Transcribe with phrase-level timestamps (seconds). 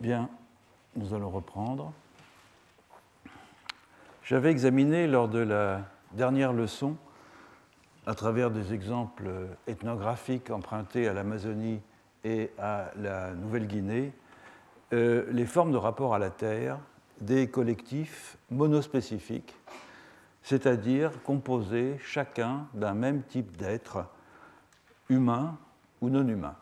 [0.00, 0.30] Bien,
[0.96, 1.92] nous allons reprendre.
[4.24, 5.82] J'avais examiné lors de la
[6.12, 6.96] dernière leçon,
[8.06, 9.30] à travers des exemples
[9.66, 11.82] ethnographiques empruntés à l'Amazonie
[12.24, 14.14] et à la Nouvelle-Guinée,
[14.94, 16.78] euh, les formes de rapport à la Terre
[17.20, 19.54] des collectifs monospécifiques,
[20.42, 24.06] c'est-à-dire composés chacun d'un même type d'être,
[25.10, 25.58] humain
[26.00, 26.56] ou non humain.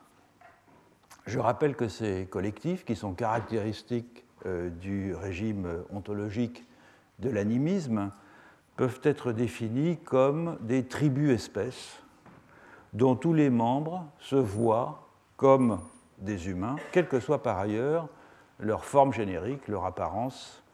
[1.29, 6.65] Je rappelle que ces collectifs, qui sont caractéristiques euh, du régime ontologique
[7.19, 8.11] de l'animisme,
[8.77, 12.03] peuvent être définis comme des tribus-espèces
[12.95, 15.07] dont tous les membres se voient
[15.37, 15.81] comme
[16.17, 18.09] des humains, quelle que soit par ailleurs
[18.59, 20.65] leur forme générique, leur apparence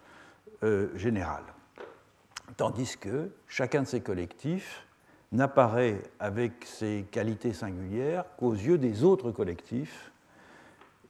[0.63, 1.43] euh, générale.
[2.57, 4.87] Tandis que chacun de ces collectifs
[5.33, 10.13] n'apparaît avec ses qualités singulières qu'aux yeux des autres collectifs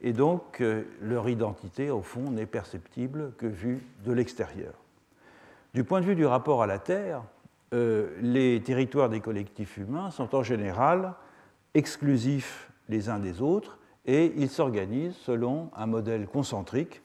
[0.05, 4.75] et donc euh, leur identité, au fond, n'est perceptible que vue de l'extérieur.
[5.73, 7.23] Du point de vue du rapport à la Terre,
[7.73, 11.15] euh, les territoires des collectifs humains sont en général
[11.73, 17.01] exclusifs les uns des autres et ils s'organisent selon un modèle concentrique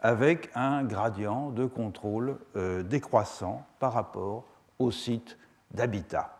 [0.00, 4.46] avec un gradient de contrôle euh, décroissant par rapport
[4.78, 5.36] au site
[5.72, 6.38] d'habitat.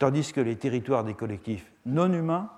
[0.00, 2.50] Tandis que les territoires des collectifs non humains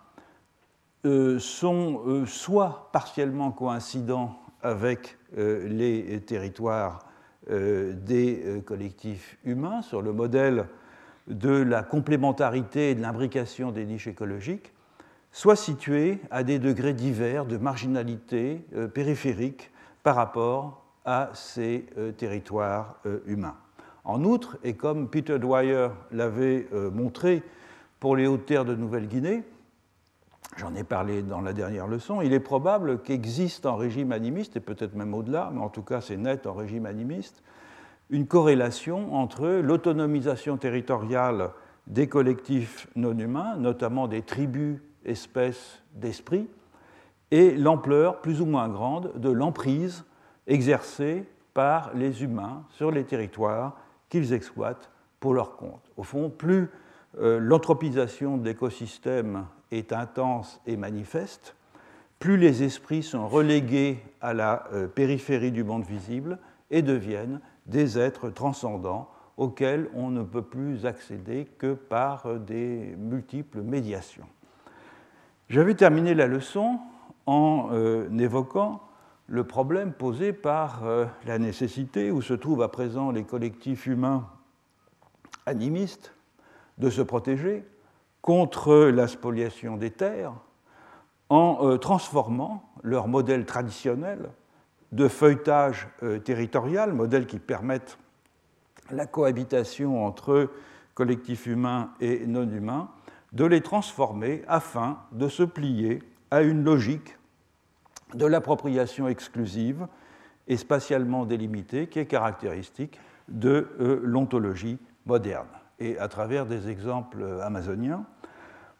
[1.04, 7.00] sont euh, soit partiellement coïncidents avec euh, les territoires
[7.46, 10.64] des collectifs humains sur le modèle
[11.26, 14.72] de la complémentarité et de l'imbrication des niches écologiques,
[15.30, 19.70] soit situés à des degrés divers de marginalité périphérique
[20.02, 21.84] par rapport à ces
[22.16, 23.58] territoires humains.
[24.04, 27.42] En outre, et comme Peter Dwyer l'avait montré
[28.00, 29.42] pour les hautes terres de Nouvelle-Guinée,
[30.56, 34.60] j'en ai parlé dans la dernière leçon, il est probable qu'existe en régime animiste, et
[34.60, 37.42] peut-être même au-delà, mais en tout cas c'est net en régime animiste,
[38.10, 41.50] une corrélation entre l'autonomisation territoriale
[41.86, 46.48] des collectifs non humains, notamment des tribus, espèces d'esprit,
[47.30, 50.04] et l'ampleur plus ou moins grande de l'emprise
[50.46, 53.76] exercée par les humains sur les territoires
[54.08, 54.90] qu'ils exploitent
[55.20, 55.90] pour leur compte.
[55.96, 56.68] Au fond, plus
[57.18, 59.46] euh, l'anthropisation de l'écosystème
[59.78, 61.54] est intense et manifeste,
[62.18, 66.38] plus les esprits sont relégués à la euh, périphérie du monde visible
[66.70, 72.94] et deviennent des êtres transcendants auxquels on ne peut plus accéder que par euh, des
[72.96, 74.26] multiples médiations.
[75.50, 76.78] J'avais terminé la leçon
[77.26, 78.80] en euh, évoquant
[79.26, 80.82] le problème posé par
[81.24, 84.28] la nécessité où se trouvent à présent les collectifs humains
[85.46, 86.14] animistes
[86.76, 87.64] de se protéger
[88.24, 90.32] contre la spoliation des terres
[91.28, 94.30] en euh, transformant leur modèle traditionnel
[94.92, 97.98] de feuilletage euh, territorial, modèle qui permettent
[98.90, 100.48] la cohabitation entre
[100.94, 102.88] collectifs humains et non humains,
[103.34, 107.18] de les transformer afin de se plier à une logique
[108.14, 109.86] de l'appropriation exclusive
[110.48, 112.98] et spatialement délimitée qui est caractéristique
[113.28, 115.48] de euh, l'ontologie moderne.
[115.84, 118.06] Et à travers des exemples amazoniens,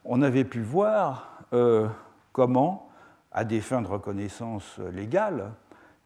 [0.06, 1.86] on avait pu voir euh,
[2.32, 2.88] comment,
[3.30, 5.50] à des fins de reconnaissance légale,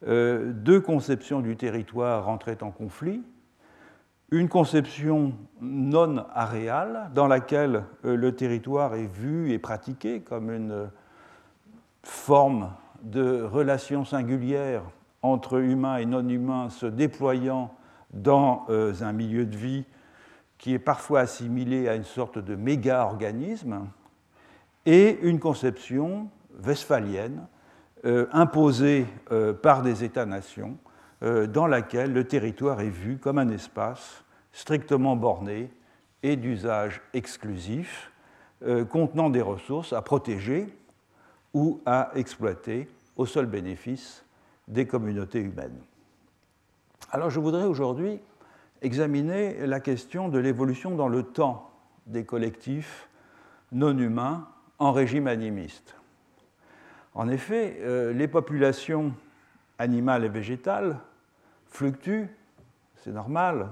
[0.09, 3.23] euh, deux conceptions du territoire rentraient en conflit.
[4.33, 10.91] Une conception non aréale, dans laquelle euh, le territoire est vu et pratiqué comme une
[12.03, 12.73] forme
[13.05, 14.83] de relation singulière
[15.23, 17.73] entre humains et non humains se déployant
[18.13, 19.85] dans un milieu de vie
[20.59, 23.89] qui est parfois assimilé à une sorte de méga-organisme,
[24.87, 26.29] et une conception
[26.65, 27.47] westphalienne
[28.05, 30.79] euh, imposée euh, par des États-nations,
[31.23, 35.71] euh, dans laquelle le territoire est vu comme un espace strictement borné
[36.23, 38.11] et d'usage exclusif,
[38.91, 40.67] contenant des ressources à protéger
[41.55, 44.25] ou à exploiter au seul bénéfice
[44.67, 45.79] des communautés humaines.
[47.13, 48.19] Alors je voudrais aujourd'hui
[48.83, 51.71] examiner la question de l'évolution dans le temps
[52.07, 53.09] des collectifs
[53.73, 54.49] non humains
[54.79, 55.95] en régime animiste.
[57.15, 59.13] En effet, euh, les populations
[59.79, 60.99] animales et végétales
[61.67, 62.29] fluctuent,
[62.97, 63.69] c'est normal,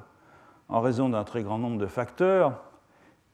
[0.68, 2.62] en raison d'un très grand nombre de facteurs,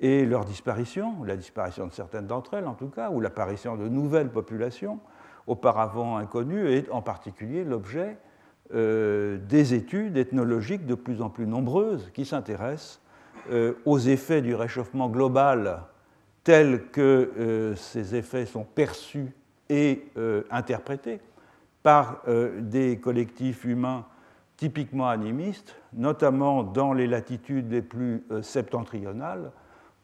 [0.01, 3.89] et leur disparition, la disparition de certaines d'entre elles en tout cas, ou l'apparition de
[3.89, 4.99] nouvelles populations
[5.47, 8.19] auparavant inconnues, est en particulier l'objet
[8.75, 13.01] euh, des études ethnologiques de plus en plus nombreuses qui s'intéressent
[13.51, 15.83] euh, aux effets du réchauffement global
[16.43, 19.35] tels que euh, ces effets sont perçus
[19.69, 20.05] et
[20.51, 21.19] interprétés
[21.83, 22.25] par
[22.59, 24.05] des collectifs humains
[24.59, 29.51] typiquement animistes, notamment dans les latitudes les plus septentrionales,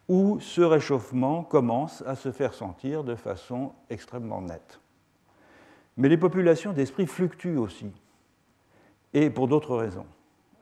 [0.09, 4.81] où ce réchauffement commence à se faire sentir de façon extrêmement nette.
[5.99, 7.93] Mais les populations d'esprit fluctuent aussi,
[9.21, 10.07] et pour d'autres raisons,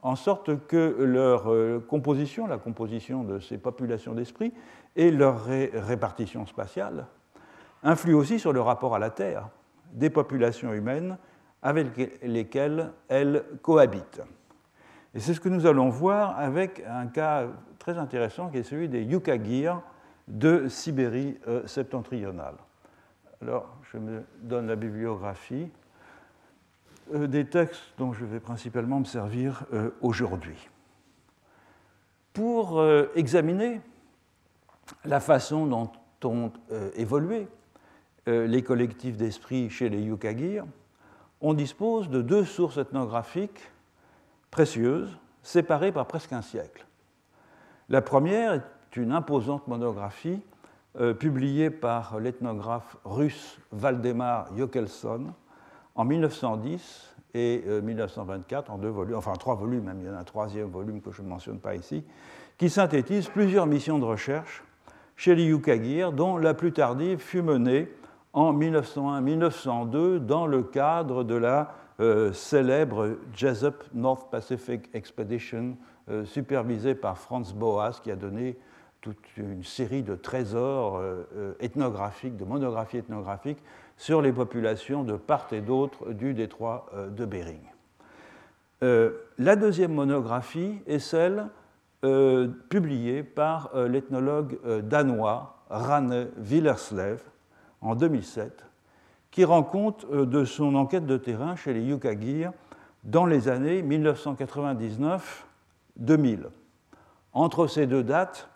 [0.00, 4.54] en sorte que leur euh, composition, la composition de ces populations d'esprit
[4.94, 7.06] et leur répartition spatiale
[7.82, 9.50] influent aussi sur le rapport à la Terre
[9.92, 11.18] des populations humaines
[11.60, 11.88] avec
[12.22, 14.22] lesquelles elles cohabitent.
[15.14, 17.48] Et c'est ce que nous allons voir avec un cas
[17.78, 19.82] très intéressant qui est celui des Yukagir
[20.28, 22.56] de Sibérie euh, septentrionale.
[23.42, 25.70] Alors, je me donne la bibliographie
[27.12, 30.68] des textes dont je vais principalement me servir euh, aujourd'hui.
[32.32, 33.80] Pour euh, examiner
[35.04, 35.90] la façon dont
[36.24, 36.52] ont
[36.96, 37.46] évolué
[38.26, 40.64] les collectifs d'esprit chez les Yukagir,
[41.40, 43.70] on dispose de deux sources ethnographiques
[44.50, 46.86] précieuses, séparées par presque un siècle.
[47.88, 50.40] La première est une imposante monographie
[50.98, 55.34] euh, publié par l'ethnographe russe Valdemar Jokelson
[55.96, 60.14] en 1910 et 1924, euh, en deux volumes, enfin trois volumes, même il y en
[60.14, 62.04] a un troisième volume que je ne mentionne pas ici,
[62.58, 64.62] qui synthétise plusieurs missions de recherche
[65.16, 67.88] chez les Yukagir, dont la plus tardive fut menée
[68.32, 75.76] en 1901-1902 dans le cadre de la euh, célèbre Jesup North Pacific Expedition,
[76.22, 78.56] supervisée par Franz Boas, qui a donné
[79.06, 83.62] toute une série de trésors euh, euh, ethnographiques, de monographies ethnographiques
[83.96, 87.62] sur les populations de part et d'autre du détroit euh, de Bering.
[89.38, 91.46] la deuxième monographie est celle
[92.68, 97.22] publiée par l'ethnologue danois Rane Villerslev
[97.80, 98.64] en 2007,
[99.30, 102.52] qui rend compte de son enquête de terrain chez les Yukagir
[103.06, 106.40] dans les années 1999-2000.
[107.32, 108.50] Entre ces deux dates,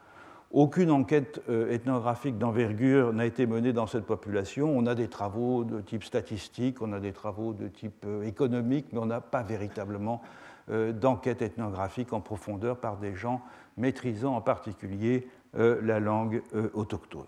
[0.50, 4.76] aucune enquête euh, ethnographique d'envergure n'a été menée dans cette population.
[4.76, 8.87] On a des travaux de type statistique, on a des travaux de type euh, économique,
[8.93, 10.23] mais on n'a pas véritablement
[10.70, 13.41] euh, d'enquête ethnographique en profondeur par des gens
[13.76, 16.43] maîtrisant en particulier la langue
[16.75, 17.26] autochtone.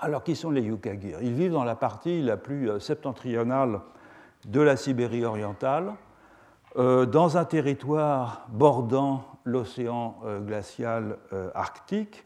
[0.00, 3.80] Alors, qui sont les Yukagir Ils vivent dans la partie la plus septentrionale
[4.46, 5.92] de la Sibérie orientale,
[6.74, 12.24] dans un territoire bordant l'océan euh, glacial euh, arctique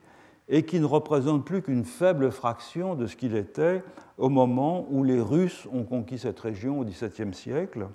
[0.48, 3.84] et qui ne représente plus qu'une faible fraction de ce qu'il était
[4.18, 7.86] au moment où les Russes ont conquis cette région au XVIIe siècle,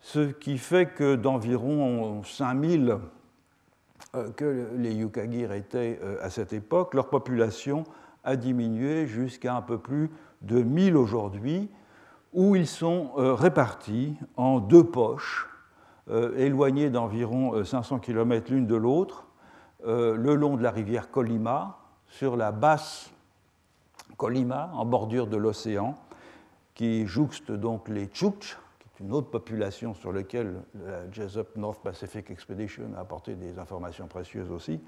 [0.00, 2.96] ce qui fait que d'environ 5000
[4.14, 7.84] euh, que les Yukagir étaient à cette époque, leur population
[8.24, 11.68] a diminué jusqu'à un peu plus de 1000 aujourd'hui,
[12.32, 15.48] où ils sont répartis en deux poches
[16.36, 19.26] éloignées d'environ 500 euh, km l'une de l'autre,
[19.86, 21.78] euh, le long de la rivière Colima,
[22.08, 23.10] sur la basse
[24.16, 25.94] Colima, en bordure de l'océan,
[26.74, 30.54] qui jouxte donc les Chukch, qui est une autre population sur laquelle
[30.86, 34.80] la Jesup North Pacific Expedition a apporté des informations précieuses aussi,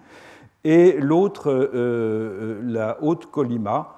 [0.65, 1.53] et l'autre,
[2.63, 3.97] la haute Colima,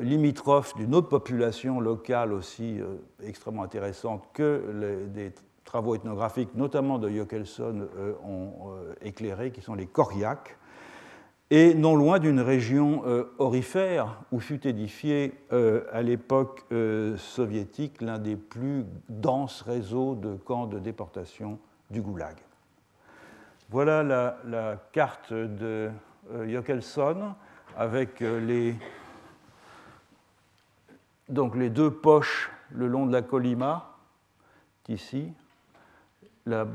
[0.00, 2.78] limitrophe d'une autre population locale aussi
[3.22, 5.32] extrêmement intéressante que les,
[5.68, 10.56] travaux ethnographiques, notamment de Jokelson, euh, ont euh, éclairé, qui sont les Koryaks,
[11.50, 15.34] et non loin d'une région euh, orifère où fut édifié
[15.92, 16.64] à l'époque
[17.16, 21.58] soviétique l'un des plus denses réseaux de camps de déportation
[21.90, 22.36] du Goulag.
[23.70, 25.90] Voilà la, carte de
[26.46, 27.34] Jokelson
[27.76, 28.74] avec les,
[31.28, 33.96] donc les deux poches le long de la Colima,
[34.88, 35.32] ici,
[36.48, 36.66] la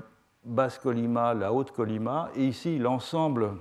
[0.43, 3.51] basse Colima, la haute Colima, et ici l'ensemble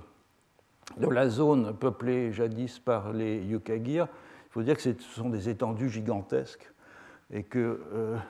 [0.97, 4.07] de la zone peuplée jadis par les Yukagir.
[4.47, 6.71] Il faut dire que ce sont des étendues gigantesques
[7.31, 7.79] et que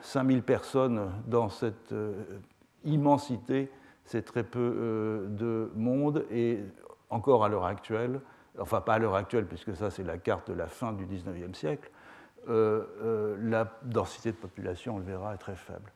[0.00, 2.14] 5000 euh, personnes dans cette euh,
[2.84, 3.70] immensité,
[4.04, 6.60] c'est très peu euh, de monde et
[7.10, 8.20] encore à l'heure actuelle,
[8.58, 11.54] enfin pas à l'heure actuelle puisque ça c'est la carte de la fin du 19e
[11.54, 11.90] siècle,
[12.46, 15.90] la densité de population, on le verra, est très faible.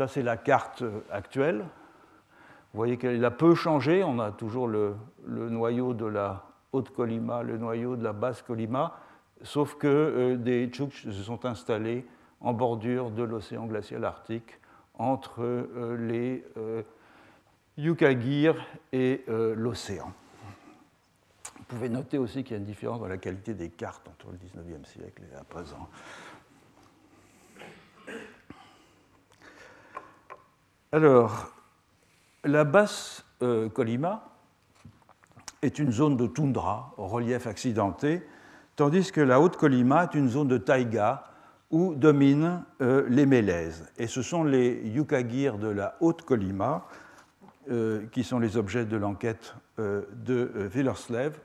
[0.00, 1.58] Ça, c'est la carte actuelle.
[1.58, 4.02] Vous voyez qu'elle a peu changé.
[4.02, 8.96] On a toujours le, noyau de la haute Colima, le noyau de la basse Colima,
[9.42, 12.06] sauf que euh, des Tchouks se sont installés
[12.40, 14.58] en bordure de l'océan glacial arctique
[14.94, 16.80] entre euh, les euh,
[17.76, 18.56] Yukagir
[18.94, 20.14] et l'océan.
[21.58, 24.28] Vous pouvez noter aussi qu'il y a une différence dans la qualité des cartes entre
[24.30, 25.90] le 19e siècle et à présent.
[30.92, 31.52] Alors,
[32.42, 33.24] la basse
[33.74, 34.24] Colima
[35.62, 38.26] est une zone de toundra relief accidenté,
[38.74, 41.24] tandis que la haute Colima est une zone de taïga
[41.70, 43.88] où dominent les mélèzes.
[43.98, 46.88] Et ce sont les Yukagir de la haute Colima
[48.10, 51.38] qui sont les objets de l'enquête de Villerslev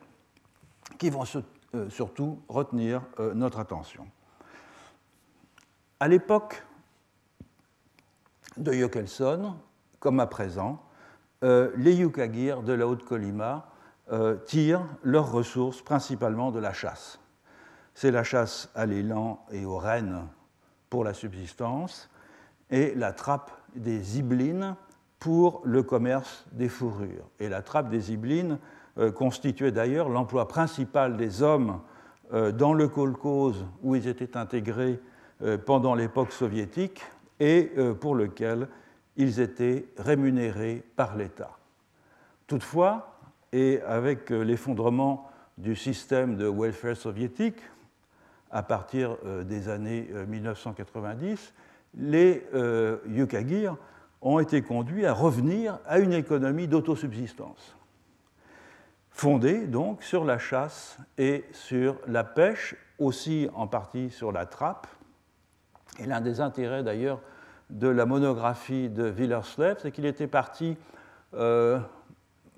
[0.98, 1.25] qui vont
[1.90, 3.04] surtout retenir
[3.36, 4.08] notre attention.
[6.00, 6.64] À l'époque
[8.58, 9.56] de Jökelson,
[10.00, 10.82] comme à présent,
[11.44, 13.68] euh, les Yukagir de la Haute-Colima
[14.12, 17.20] euh, tirent leurs ressources principalement de la chasse.
[17.94, 20.28] C'est la chasse à l'élan et aux rennes
[20.90, 22.10] pour la subsistance
[22.70, 24.76] et la trappe des ziblines
[25.20, 27.30] pour le commerce des fourrures.
[27.40, 28.60] Et la trappe des ziblines
[28.98, 31.82] euh, constituait d'ailleurs l'emploi principal des hommes
[32.32, 35.00] dans le kolkhoz où ils étaient intégrés
[35.68, 37.04] pendant l'époque soviétique
[37.39, 38.68] et pour lequel
[39.18, 41.58] ils étaient rémunérés par l'État.
[42.48, 43.15] Toutefois,
[43.56, 47.62] et avec euh, l'effondrement du système de welfare soviétique
[48.51, 51.54] à partir euh, des années 1990,
[51.98, 53.77] euh, les Yukagir
[54.22, 57.77] ont été conduits à revenir à une économie d'autosubsistance,
[59.10, 64.88] fondée donc sur la chasse et sur la pêche, aussi en partie sur la trappe.
[66.00, 67.20] Et l'un des intérêts d'ailleurs
[67.70, 70.78] de la monographie de Villerslev, c'est qu'il était parti
[71.34, 71.80] euh,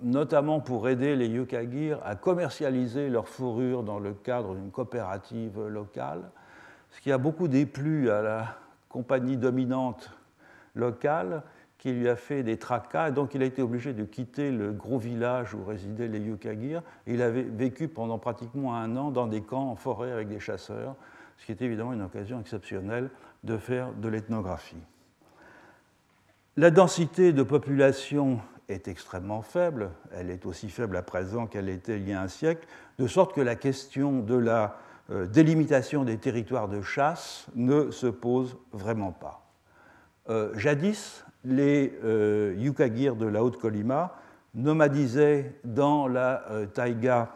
[0.02, 6.22] notamment pour aider les Yukagir à commercialiser leur fourrure dans le cadre d'une coopérative locale,
[6.92, 8.56] ce qui a beaucoup déplu à la
[8.90, 10.12] compagnie dominante
[10.76, 11.44] locale
[11.78, 14.72] qui lui a fait des tracas, et donc il a été obligé de quitter le
[14.72, 16.82] gros village où résidaient les Yukagir.
[17.06, 20.96] Il avait vécu pendant pratiquement un an dans des camps en forêt avec des chasseurs,
[21.38, 23.10] ce qui était évidemment une occasion exceptionnelle
[23.44, 24.76] de faire de l'ethnographie.
[26.56, 32.00] La densité de population est extrêmement faible, elle est aussi faible à présent qu'elle était
[32.00, 32.68] il y a un siècle,
[32.98, 34.78] de sorte que la question de la
[35.10, 39.46] euh, délimitation des territoires de chasse ne se pose vraiment pas.
[40.30, 44.16] Euh, jadis, les euh, Yukagir de la Haute-Colima
[44.54, 47.30] nomadisaient dans la taïga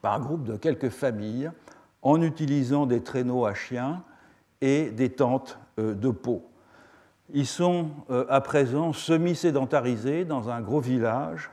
[0.00, 1.50] par groupe de quelques familles
[2.02, 4.02] en utilisant des traîneaux à chiens
[4.60, 6.44] et des tentes de peau.
[7.34, 11.50] Ils sont euh, à présent semi-sédentarisés dans un gros village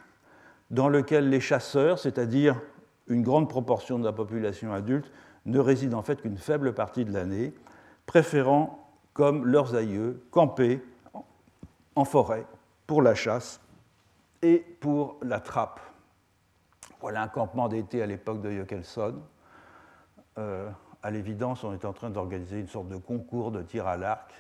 [0.72, 2.60] dans lequel les chasseurs, c'est-à-dire
[3.08, 5.12] une grande proportion de la population adulte,
[5.46, 7.54] ne résident en fait qu'une faible partie de l'année,
[8.06, 10.82] préférant, comme leurs aïeux, camper
[11.96, 12.46] en forêt
[12.86, 13.62] pour la chasse
[14.42, 15.80] et pour la trappe.
[17.02, 19.16] Voilà un campement d'été à l'époque de Jökelson.
[20.40, 20.70] Euh,
[21.04, 24.34] à l'évidence, on est en train d'organiser une sorte de concours de tir à l'arc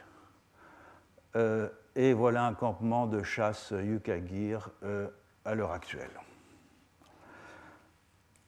[1.36, 5.08] euh, et voilà un campement de chasse Yukagir euh,
[5.44, 6.12] à l'heure actuelle.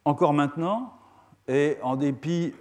[0.05, 0.93] Encore maintenant,
[1.47, 2.53] et en dépit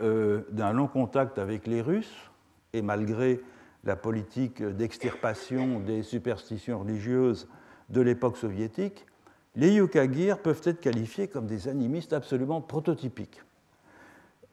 [0.51, 2.31] d'un long contact avec les Russes,
[2.73, 3.41] et malgré
[3.85, 7.49] la politique d'extirpation des superstitions religieuses
[7.89, 9.07] de l'époque soviétique,
[9.55, 13.41] les Yukagir peuvent être qualifiés comme des animistes absolument prototypiques.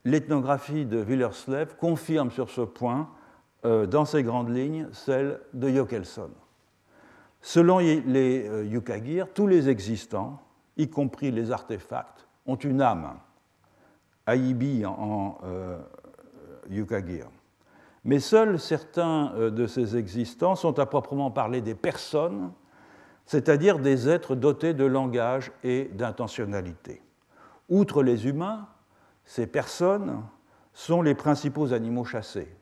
[0.06, 3.10] L'ethnographie de Willerslev confirme sur ce point
[3.66, 6.30] euh, dans ses grandes lignes, celle de Jökelson.
[7.42, 10.39] Selon les euh, Yukagir, tous les existants,
[10.77, 13.18] y compris les artefacts, ont une âme,
[14.27, 15.80] Aibi en, euh,
[16.70, 17.27] Yukagir.
[18.06, 22.51] Mais seuls certains de ces existants sont à proprement parler des personnes,
[23.25, 27.01] c'est-à-dire des êtres dotés de langage et d'intentionnalité.
[27.68, 28.68] Outre les humains,
[29.27, 30.24] ces personnes
[30.74, 32.55] sont les principaux animaux chassés,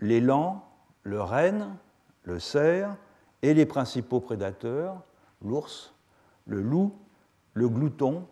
[0.00, 0.64] l'élan,
[1.02, 1.76] le renne,
[2.22, 2.96] le cerf
[3.42, 5.02] et les principaux prédateurs,
[5.42, 5.92] l'ours,
[6.46, 6.94] le loup,
[7.52, 8.26] le glouton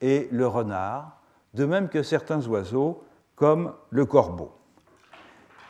[0.00, 1.20] et le renard,
[1.54, 3.04] de même que certains oiseaux
[3.36, 4.52] comme le corbeau.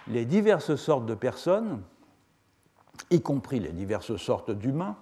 [0.06, 1.82] Les diverses sortes de personnes,
[3.10, 4.96] y compris les diverses sortes d'humains,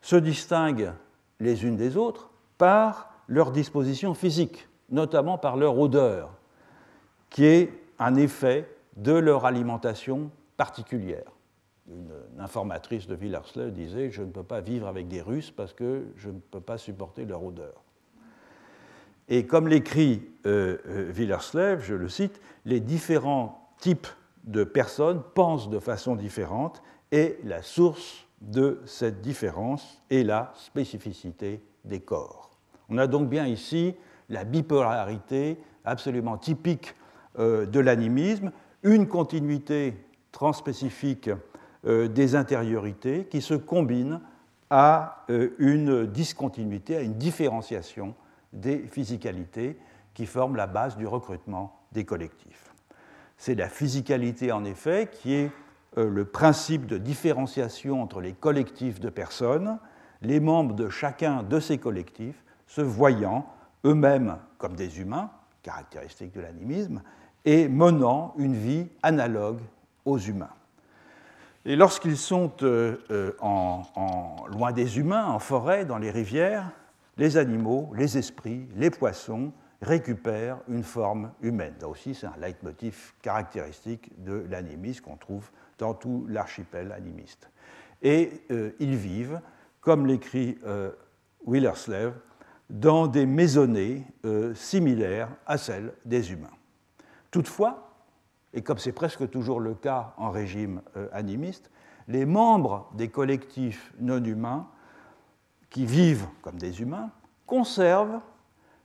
[0.00, 0.94] se distinguent
[1.38, 6.32] les unes des autres par leur disposition physique, notamment par leur odeur,
[7.28, 11.30] qui est un effet de leur alimentation particulière.
[11.88, 16.06] Une, informatrice de Villerslev disait Je ne peux pas vivre avec des Russes parce que
[16.16, 17.82] je ne peux pas supporter leur odeur.
[19.28, 24.08] Et comme l'écrit euh, euh, je le cite, les différents types
[24.44, 26.82] de personnes pensent de façon différente
[27.12, 32.50] et la source de cette différence est la spécificité des corps.
[32.88, 33.94] On a donc bien ici
[34.30, 36.94] la bipolarité absolument typique
[37.38, 39.96] euh, de l'animisme, une continuité
[40.32, 41.30] transspécifique
[41.84, 44.20] des intériorités qui se combinent
[44.68, 45.24] à
[45.58, 48.14] une discontinuité, à une différenciation
[48.52, 49.78] des physicalités
[50.12, 52.74] qui forment la base du recrutement des collectifs.
[53.38, 55.50] C'est la physicalité, en effet, qui est
[55.96, 59.78] le principe de différenciation entre les collectifs de personnes,
[60.22, 63.46] les membres de chacun de ces collectifs se voyant
[63.84, 65.30] eux-mêmes comme des humains,
[65.62, 67.02] caractéristique de l'animisme,
[67.44, 69.60] et menant une vie analogue
[70.04, 70.50] aux humains.
[71.64, 73.32] Et lorsqu'ils sont euh, euh,
[74.48, 76.70] loin des humains, en forêt, dans les rivières,
[77.18, 81.74] les animaux, les esprits, les poissons récupèrent une forme humaine.
[81.80, 87.50] Là aussi, c'est un leitmotiv caractéristique de l'animisme qu'on trouve dans tout l'archipel animiste.
[88.02, 89.40] Et euh, ils vivent,
[89.80, 90.58] comme l'écrit
[91.46, 92.12] Willerslev,
[92.70, 96.48] dans des maisonnées euh, similaires à celles des humains.
[97.30, 97.90] Toutefois,
[98.54, 101.70] et comme c'est presque toujours le cas en régime euh, animiste,
[102.08, 104.66] les membres des collectifs non humains
[105.68, 107.10] qui vivent comme des humains
[107.46, 108.20] conservent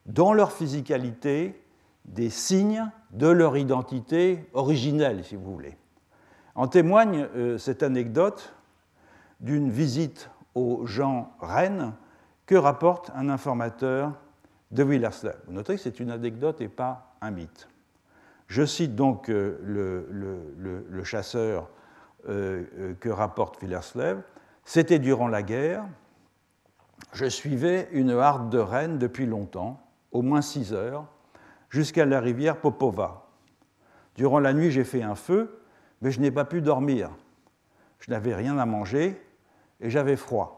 [0.04, 1.60] dans leur physicalité
[2.04, 5.76] des signes de leur identité originelle, si vous voulez.
[6.54, 8.54] En témoigne euh, cette anecdote
[9.40, 11.92] d'une visite aux gens Rennes
[12.46, 14.12] que rapporte un informateur
[14.70, 15.36] de Willerslev.
[15.46, 17.68] Vous notez que c'est une anecdote et pas un mythe.
[18.46, 19.58] Je cite donc euh,
[20.08, 21.68] le, chasseur
[22.28, 24.22] euh, euh, que rapporte Willerslev.
[24.64, 25.84] C'était durant la guerre.
[27.12, 29.80] Je suivais une harde de rennes depuis longtemps,
[30.12, 31.06] au moins six heures,
[31.70, 33.26] jusqu'à la rivière Popova.
[34.14, 35.60] Durant la nuit, j'ai fait un feu,
[36.00, 37.10] mais je n'ai pas pu dormir.
[38.00, 39.20] Je n'avais rien à manger
[39.80, 40.55] et j'avais froid.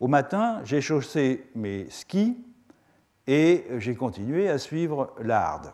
[0.00, 2.36] Au matin, j'ai chaussé mes skis
[3.26, 5.72] et j'ai continué à suivre l'Arde.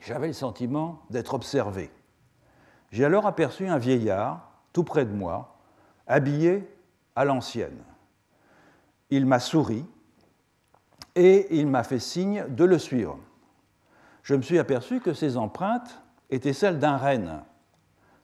[0.00, 1.90] J'avais le sentiment d'être observé.
[2.90, 5.58] J'ai alors aperçu un vieillard tout près de moi,
[6.06, 6.66] habillé
[7.14, 7.82] à l'ancienne.
[9.10, 9.84] Il m'a souri
[11.14, 13.18] et il m'a fait signe de le suivre.
[14.22, 17.42] Je me suis aperçu que ses empreintes étaient celles d'un renne,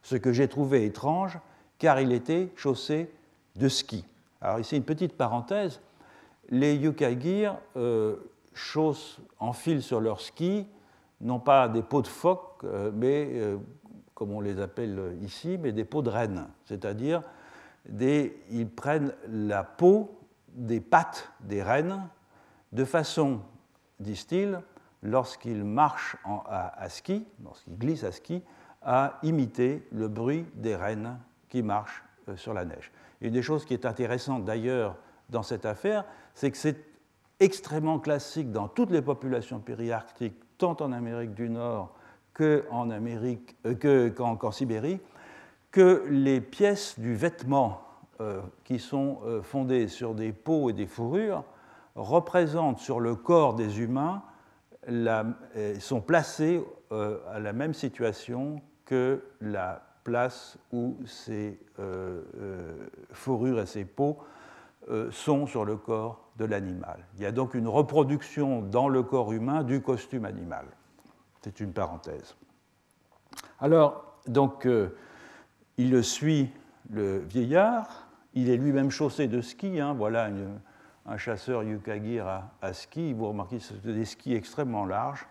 [0.02, 1.38] ce que j'ai trouvé étrange
[1.78, 3.12] car il était chaussé
[3.56, 4.06] de skis.
[4.46, 5.80] Alors ici, une petite parenthèse.
[6.50, 8.14] Les Yukaigir euh,
[8.54, 10.68] chaussent, enfilent sur leurs skis,
[11.20, 13.56] non pas des peaux de phoque, euh, mais, euh,
[14.14, 16.46] comme on les appelle ici, mais des peaux de renne.
[16.64, 17.24] C'est-à-dire,
[17.98, 20.16] ils prennent la peau
[20.54, 22.08] des pattes des rennes
[22.70, 23.40] de façon,
[23.98, 24.60] disent-ils,
[25.02, 28.44] lorsqu'ils marchent à, à, ski, lorsqu'ils glissent à ski,
[28.80, 32.04] à imiter le bruit des rennes qui marchent
[32.36, 32.92] sur la neige.
[33.20, 34.96] Une des choses qui est intéressante d'ailleurs
[35.30, 36.76] dans cette affaire, c'est que c'est
[37.40, 41.94] extrêmement classique dans toutes les populations périarctiques, tant en Amérique du Nord
[42.32, 45.00] qu'en euh, Sibérie,
[45.70, 47.82] que les pièces du vêtement
[48.20, 51.44] euh, qui sont euh, fondées sur des peaux et des fourrures
[51.94, 54.22] représentent sur le corps des humains,
[55.80, 63.66] sont placées à la même situation que la place où ces euh, euh, fourrures et
[63.66, 64.18] ces peaux
[64.88, 67.04] euh, sont sur le corps de l'animal.
[67.16, 70.64] Il y a donc une reproduction dans le corps humain du costume animal.
[71.42, 72.36] C'est une parenthèse.
[73.58, 74.68] Alors, donc,
[75.76, 76.52] il suit
[76.90, 80.30] le vieillard, il est lui-même chaussé de ski, hein, voilà
[81.06, 82.26] un chasseur yukagir
[82.62, 85.26] à, ski, vous remarquez, c'est des skis extrêmement larges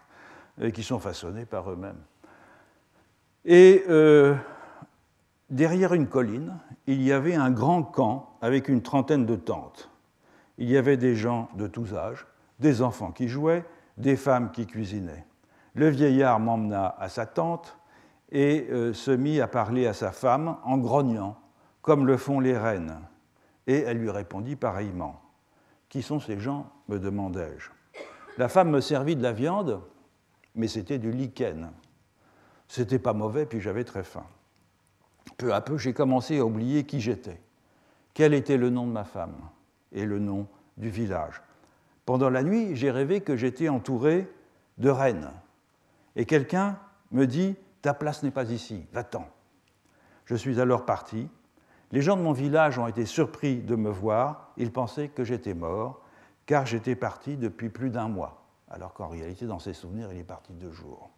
[0.73, 2.01] qui sont façonnés par eux-mêmes.
[3.45, 3.83] Et
[5.49, 9.91] Derrière une colline, il y avait un grand camp avec une trentaine de tentes.
[10.58, 12.25] Il y avait des gens de tous âges,
[12.60, 13.63] des enfants qui jouaient,
[13.97, 15.25] des femmes qui cuisinaient.
[15.75, 17.77] Le vieillard m'emmena à sa tente
[18.31, 21.38] et euh, se mit à parler à sa femme en grognant,
[21.84, 22.97] comme le font les reines.
[23.67, 25.21] Et elle lui répondit pareillement.
[25.89, 26.71] Qui sont ces gens?
[26.88, 27.69] me demandai-je.
[28.38, 29.81] La femme me servit de la viande,
[30.55, 31.71] mais c'était du lichen.
[32.67, 34.25] C'était pas mauvais, puis j'avais très faim
[35.38, 37.39] peu à peu, j'ai commencé à oublier qui j'étais,
[38.13, 39.35] quel était le nom de ma femme
[39.91, 41.41] et le nom du village.
[42.05, 44.31] Pendant la nuit, j'ai rêvé que j'étais entouré
[44.77, 45.31] de reines.
[46.15, 46.77] Et quelqu'un
[47.11, 49.27] me dit Ta place n'est pas ici, va-t'en.
[50.25, 51.29] Je suis alors parti.
[51.91, 54.51] Les gens de mon village ont été surpris de me voir.
[54.57, 56.01] Ils pensaient que j'étais mort,
[56.45, 60.23] car j'étais parti depuis plus d'un mois, alors qu'en réalité, dans ses souvenirs, il est
[60.23, 61.09] parti deux jours.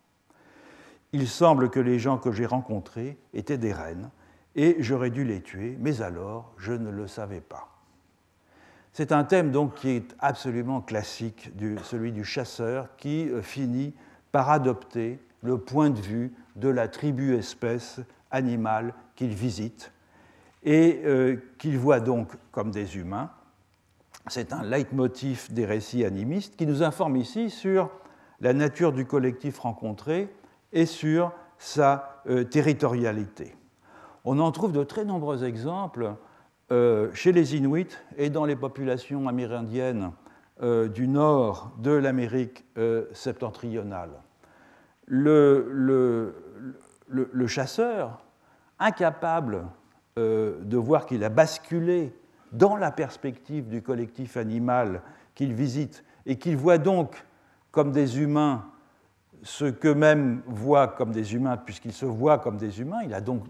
[1.13, 4.09] Il semble que les gens que j'ai rencontrés étaient des reines,
[4.55, 7.69] et j'aurais dû les tuer, mais alors je ne le savais pas.
[8.91, 11.51] C'est un thème donc qui est absolument classique,
[11.83, 13.93] celui du chasseur, qui euh, finit
[14.31, 17.99] par adopter le point de vue de la tribu-espèce
[18.31, 19.91] animal qu'ils visitent
[20.63, 23.29] et euh, qu'ils voient donc comme des humains.
[24.25, 27.91] C'est un leitmotiv des récits animistes qui nous informe ici sur
[28.41, 30.27] la nature du collectif rencontré
[30.73, 33.55] et sur sa euh, territorialité.
[34.25, 36.15] On en trouve de très nombreux exemples
[36.71, 40.11] euh, chez les Inuits et dans les populations amérindiennes
[40.95, 42.65] du nord de l'Amérique
[43.13, 44.09] septentrionale.
[45.05, 46.33] Le,
[47.45, 48.25] chasseur,
[48.79, 49.67] incapable
[50.17, 52.13] euh, de voir qu'il a basculé
[52.51, 55.01] dans la perspective du collectif animal
[55.35, 57.25] qu'il visite et qu'il voit donc
[57.71, 58.65] comme des humains
[59.43, 63.43] ce qu'eux-mêmes voient comme des humains, puisqu'ils se voient comme des humains, il a donc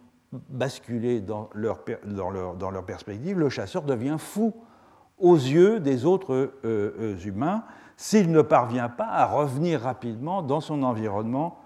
[0.50, 4.54] basculé dans leur, dans leur, dans leur perspective, le chasseur devient fou
[5.17, 7.63] aux yeux des autres euh, euh, humains
[7.95, 11.60] s'il ne parvient pas à revenir rapidement dans son environnement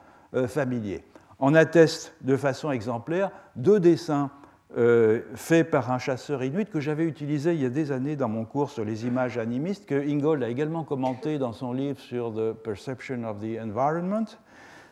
[0.48, 1.04] familier.
[1.40, 4.32] En atteste de façon exemplaire deux dessins
[4.78, 8.30] euh, faits par un chasseur inuit que j'avais utilisé il y a des années dans
[8.30, 12.34] mon cours sur les images animistes, que Ingold a également commenté dans son livre sur
[12.34, 14.24] The Perception of the Environment.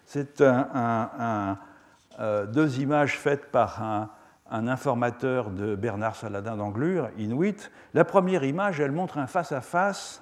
[0.05, 1.55] C'est euh,
[2.45, 4.09] deux images faites par un,
[4.67, 7.71] informateur de Bernard Saladin d'Anglure, inuit.
[7.93, 10.21] La première image, elle montre un face-à-face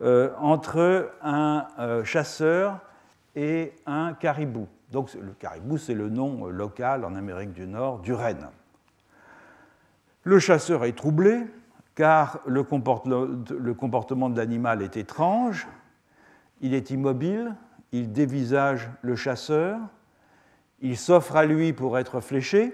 [0.00, 1.66] euh, entre un
[2.04, 2.78] chasseur
[3.34, 4.68] et un caribou.
[4.92, 8.46] Donc le caribou, c'est le nom local en Amérique du Nord du renne.
[10.24, 11.46] Le chasseur est troublé
[11.94, 15.66] car le comportement de l'animal est étrange,
[16.60, 17.54] il est immobile,
[17.92, 19.78] il dévisage le chasseur,
[20.80, 22.72] il s'offre à lui pour être fléché,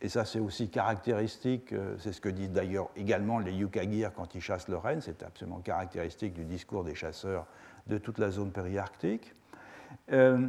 [0.00, 4.34] et ça c'est aussi caractéristique, euh, c'est ce que disent d'ailleurs également les Yukagir quand
[4.34, 7.46] ils chassent le renne, c'est absolument caractéristique du discours des chasseurs
[7.86, 9.34] de toute la zone périarctique.
[10.12, 10.46] Euh,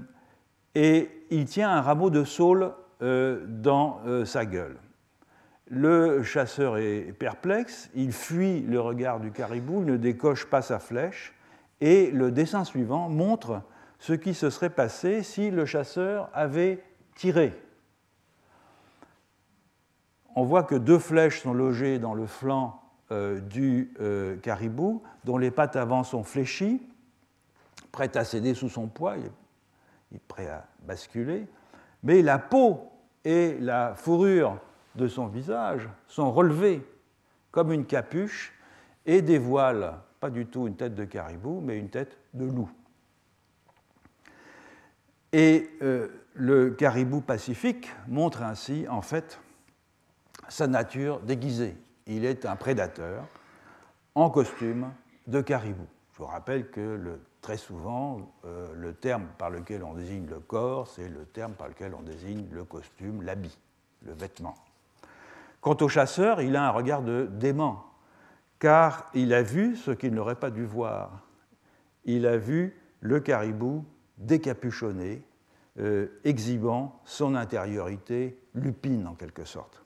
[0.73, 4.77] et il tient un rameau de saule euh, dans sa gueule.
[5.67, 10.79] Le chasseur est perplexe, il fuit le regard du caribou, il ne décoche pas sa
[10.79, 11.33] flèche,
[11.81, 13.61] et le dessin suivant montre
[13.97, 16.83] ce qui se serait passé si le chasseur avait
[17.15, 17.53] tiré.
[20.35, 23.93] On voit que deux flèches sont logées dans le flanc euh, du
[24.43, 26.81] caribou, dont les pattes avant sont fléchies,
[27.91, 29.15] prêtes à céder sous son poids
[30.27, 31.47] prêt à basculer,
[32.03, 32.91] mais la peau
[33.23, 34.59] et la fourrure
[34.95, 36.85] de son visage sont relevées
[37.51, 38.53] comme une capuche
[39.05, 42.69] et dévoilent pas du tout une tête de caribou, mais une tête de loup.
[45.31, 49.39] Et euh, le caribou pacifique montre ainsi, en fait,
[50.47, 51.75] sa nature déguisée.
[52.07, 53.25] Il est un prédateur
[54.15, 54.91] en costume
[55.27, 55.85] de caribou.
[56.13, 60.87] Je vous rappelle que très souvent, euh, le terme par lequel on désigne le corps,
[60.87, 63.57] c'est le terme par lequel on désigne le costume, l'habit,
[64.03, 64.55] le vêtement.
[65.65, 67.85] Quant au chasseur, il a un regard de dément,
[68.59, 71.25] car il a vu ce qu'il n'aurait pas dû voir.
[72.03, 73.83] Il a vu le caribou
[74.19, 75.23] décapuchonné,
[75.79, 79.83] euh, exhibant son intériorité lupine en quelque sorte.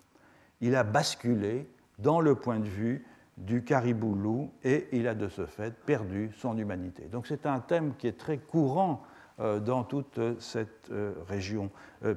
[0.60, 5.30] Il a basculé dans le point de vue du caribou loup et il a de
[5.30, 7.04] ce fait perdu son humanité.
[7.04, 9.02] Donc c'est un thème qui est très courant
[9.40, 11.72] euh, dans toute cette euh, région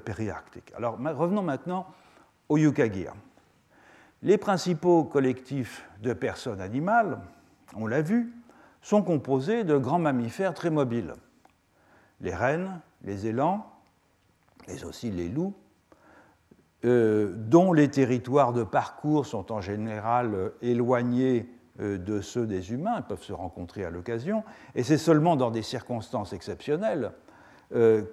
[0.05, 0.73] périarctique.
[0.77, 1.87] Alors revenons maintenant
[2.49, 3.15] au Yukagir.
[4.23, 7.19] Les principaux collectifs de personnes animales,
[7.75, 8.33] on l'a vu,
[8.81, 11.15] sont composés de grands mammifères très mobiles.
[12.21, 13.67] Les rennes, les élans,
[14.69, 15.55] mais aussi les loups,
[16.85, 21.49] euh, dont les territoires de parcours sont en général euh, éloignés
[21.81, 25.63] euh, de ceux des humains, peuvent se rencontrer à l'occasion, et c'est seulement dans des
[25.63, 27.13] circonstances exceptionnelles,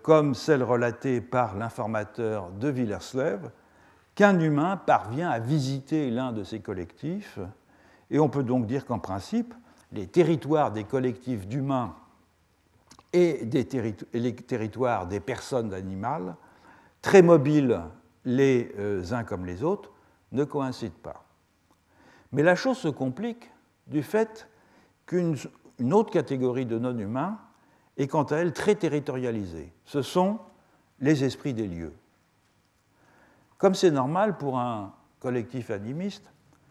[0.03, 3.51] comme celle relatée par l'informateur de Villerslev,
[4.19, 7.39] qu'un humain parvient à visiter l'un de ces collectifs,
[8.11, 9.53] et on peut donc dire qu'en principe,
[9.93, 11.95] les territoires des collectifs d'humains
[13.13, 13.47] et
[14.13, 16.35] les territoires des personnes animales,
[17.01, 17.79] très mobiles
[18.25, 19.89] les euh, uns comme les autres,
[20.33, 21.23] ne coïncident pas.
[22.33, 23.49] Mais la chose se complique
[23.87, 24.49] du fait
[25.05, 25.37] qu'une
[25.93, 27.39] autre catégorie de non-humains
[27.95, 29.71] est quant à elle très territorialisée.
[29.85, 30.39] Ce sont
[30.99, 31.93] les esprits des lieux.
[33.59, 36.23] Comme c'est normal pour un collectif animiste,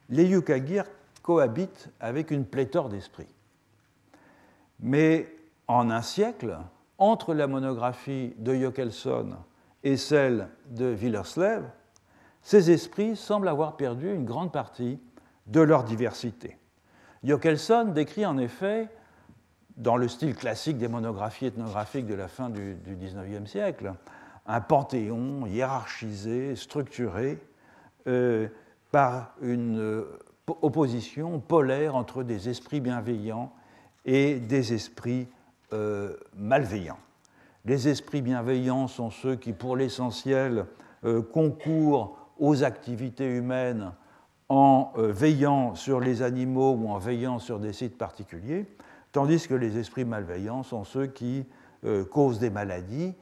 [0.08, 0.84] les Yukagir
[1.22, 3.28] cohabitent avec une pléthore d'esprits.
[4.80, 5.28] Mais
[5.66, 6.58] en un siècle,
[6.96, 9.36] entre la monographie de Jokelson
[9.84, 11.62] et celle de Villerslev,
[12.42, 14.98] ces esprits semblent avoir perdu une grande partie
[15.46, 16.56] de leur diversité.
[17.22, 18.88] Jokelson décrit en effet,
[19.76, 23.92] dans le style classique des monographies ethnographiques de la fin du, XIXe siècle,
[24.48, 27.38] un panthéon hiérarchisé, structuré,
[28.06, 28.48] euh,
[28.90, 30.18] par une euh,
[30.62, 33.52] opposition polaire entre des esprits bienveillants
[34.06, 35.28] et des esprits
[35.74, 36.98] euh, malveillants.
[37.66, 40.64] Les esprits bienveillants sont ceux qui, pour l'essentiel,
[41.32, 43.92] concourent aux activités humaines
[44.48, 48.64] en veillant sur les animaux ou en veillant sur des sites particuliers,
[49.12, 51.44] tandis que les esprits malveillants sont ceux qui
[52.10, 53.14] causent des maladies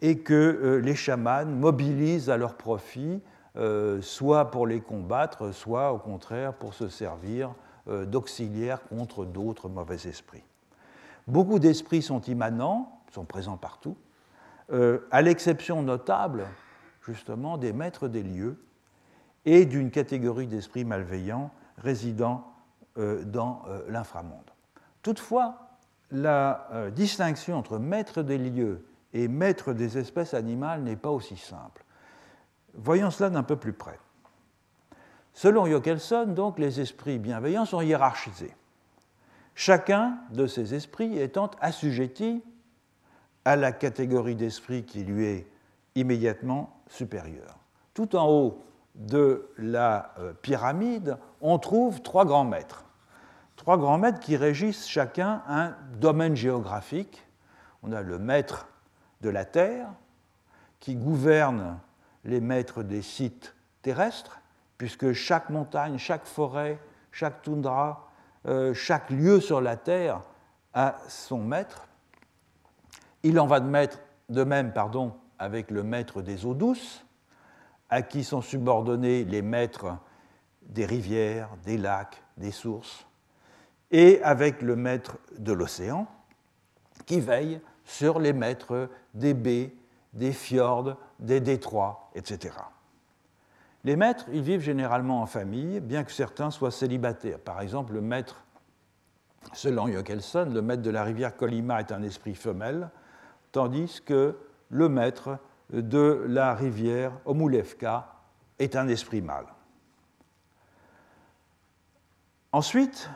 [0.00, 3.20] et que les chamans mobilisent à leur profit
[3.56, 7.52] euh, soit pour les combattre, soit au contraire pour se servir
[7.88, 10.44] euh, d'auxiliaires contre d'autres mauvais esprits.
[11.26, 13.96] Beaucoup d'esprits sont immanents, sont présents partout,
[14.72, 16.46] euh, à l'exception notable,
[17.04, 18.56] justement, des maîtres des lieux
[19.44, 22.46] et d'une catégorie d'esprits malveillants résidant
[22.96, 24.50] dans l'inframonde.
[25.00, 25.70] Toutefois,
[26.10, 31.84] la distinction entre maître des lieux et maître des espèces animales n'est pas aussi simple.
[32.74, 33.98] Voyons cela d'un peu plus près.
[35.32, 38.54] Selon Jokelson, donc, les esprits bienveillants sont hiérarchisés,
[39.54, 42.42] chacun de ces esprits étant assujetti
[43.44, 45.46] à la catégorie d'esprit qui lui est
[45.94, 47.58] immédiatement supérieure.
[47.94, 52.84] Tout en haut de la euh, pyramide, on trouve trois grands maîtres.
[53.56, 57.26] Trois grands maîtres qui régissent chacun un domaine géographique.
[57.82, 58.68] On a le maître
[59.20, 59.88] de la Terre,
[60.78, 61.78] qui gouverne
[62.24, 64.40] les maîtres des sites terrestres,
[64.78, 66.78] puisque chaque montagne, chaque forêt,
[67.12, 68.08] chaque toundra,
[68.46, 70.22] euh, chaque lieu sur la Terre
[70.72, 71.86] a son maître.
[73.22, 73.88] Il en va de,
[74.30, 74.72] de même
[75.38, 77.04] avec le maître des eaux douces,
[77.90, 79.96] à qui sont subordonnés les maîtres
[80.62, 83.04] des rivières, des lacs, des sources,
[83.90, 86.06] et avec le maître de l'océan,
[87.06, 89.74] qui veille sur les maîtres des baies,
[90.12, 92.54] des fjords, des détroits, etc.
[93.84, 97.38] Les maîtres, ils vivent généralement en famille, bien que certains soient célibataires.
[97.38, 98.44] Par exemple, le maître,
[99.52, 102.90] selon Jokelson, le maître de la rivière Colima est un esprit femelle,
[103.52, 104.36] tandis que
[104.68, 105.38] le maître
[105.72, 108.14] de la rivière Omulevka
[108.58, 109.46] est un esprit mâle.
[112.52, 113.08] Ensuite,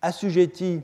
[0.00, 0.82] assujetti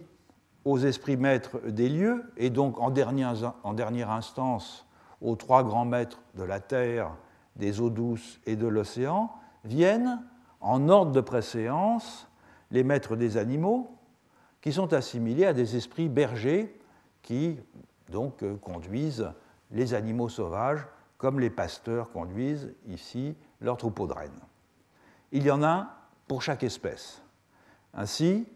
[0.64, 4.86] aux esprits maîtres des lieux, et donc en dernière, instance
[5.20, 7.14] aux trois grands maîtres de la terre,
[7.56, 9.30] des eaux douces et de l'océan,
[9.64, 10.22] viennent,
[10.60, 12.28] en ordre de préséance,
[12.70, 13.96] les maîtres des animaux,
[14.60, 16.78] qui sont assimilés à des esprits bergers
[17.22, 17.58] qui
[18.10, 19.30] donc euh, conduisent
[19.70, 20.86] les animaux sauvages
[21.20, 24.40] comme les pasteurs conduisent ici leurs troupeaux de rennes.
[25.32, 27.22] Il y en a pour chaque espèce.
[27.92, 28.46] Ainsi,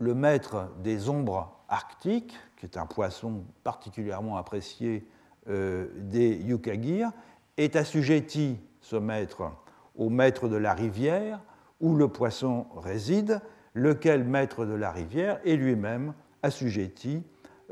[0.00, 5.06] le maître des ombres arctiques, qui est un poisson particulièrement apprécié
[5.48, 7.12] euh, des Yukagir
[7.58, 9.52] est assujetti, ce maître,
[9.94, 11.40] au maître de la rivière
[11.80, 13.40] où le poisson réside,
[13.74, 17.22] lequel maître de la rivière est lui-même assujetti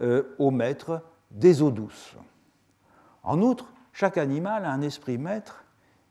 [0.00, 2.14] euh, au maître des eaux douces.
[3.22, 5.64] En outre, chaque animal a un esprit maître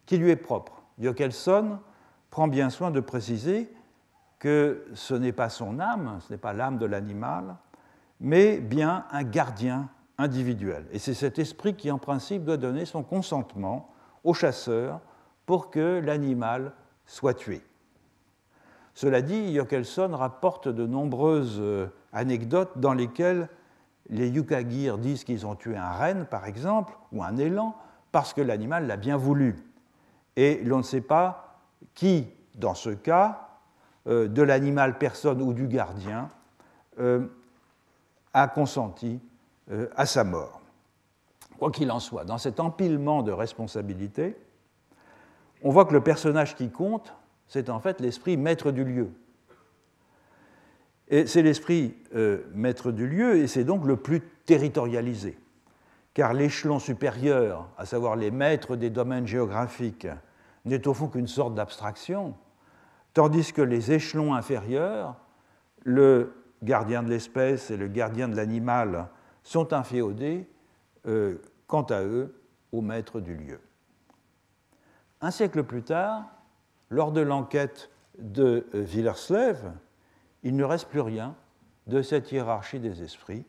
[0.08, 0.82] qui lui est propre.
[1.00, 1.80] Jokelson
[2.32, 3.70] prend bien soin de préciser
[4.40, 7.56] que ce n'est pas son âme, ce n'est pas l'âme de l'animal,
[8.20, 10.86] mais bien un gardien individuel.
[10.92, 13.90] Et c'est cet esprit qui, en principe, doit donner son consentement
[14.24, 15.00] au chasseur
[15.46, 16.74] pour que l'animal
[17.06, 17.62] soit tué.
[18.94, 23.48] Cela dit, Jokelson rapporte de nombreuses euh, anecdotes dans lesquelles
[24.10, 27.76] les Yukagir disent qu'ils ont tué un renne, par exemple, ou un élan,
[28.12, 29.56] parce que l'animal l'a bien voulu.
[30.36, 31.60] Et l'on ne sait pas
[31.94, 33.47] qui, dans ce cas,
[34.08, 36.30] de l'animal personne ou du gardien,
[37.00, 37.28] euh,
[38.34, 39.20] a consenti
[39.72, 40.62] euh, à sa mort.
[41.58, 44.36] Quoi qu'il en soit, dans cet empilement de responsabilités,
[45.64, 47.14] on voit que le personnage qui compte,
[47.48, 49.10] c'est en fait l'esprit maître du lieu.
[51.08, 55.38] Et c'est l'esprit euh, maître du lieu, et c'est donc le plus territorialisé.
[56.14, 60.08] Car l'échelon supérieur, à savoir les maîtres des domaines géographiques,
[60.66, 62.36] n'est au fond qu'une sorte d'abstraction,
[63.18, 65.16] tandis que les échelons inférieurs,
[65.84, 69.08] le gardien de l'espèce et le gardien de l'animal,
[69.42, 70.48] sont inféodés,
[71.08, 72.40] euh, quant à eux,
[72.72, 73.60] au maître du lieu.
[75.20, 76.26] Un siècle plus tard,
[76.92, 79.72] lors de l'enquête de euh, Villerslev,
[80.44, 81.34] il ne reste plus rien
[81.88, 83.46] de cette hiérarchie des esprits,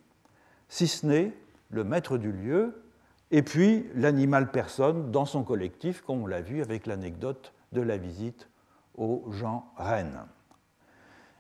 [0.71, 1.35] si ce n'est
[1.69, 2.85] le maître du lieu
[3.31, 7.99] et puis l'animal personne dans son collectif, comme on l'a vu avec l'anecdote de la
[7.99, 8.49] visite
[8.99, 10.27] aux gens Rennes.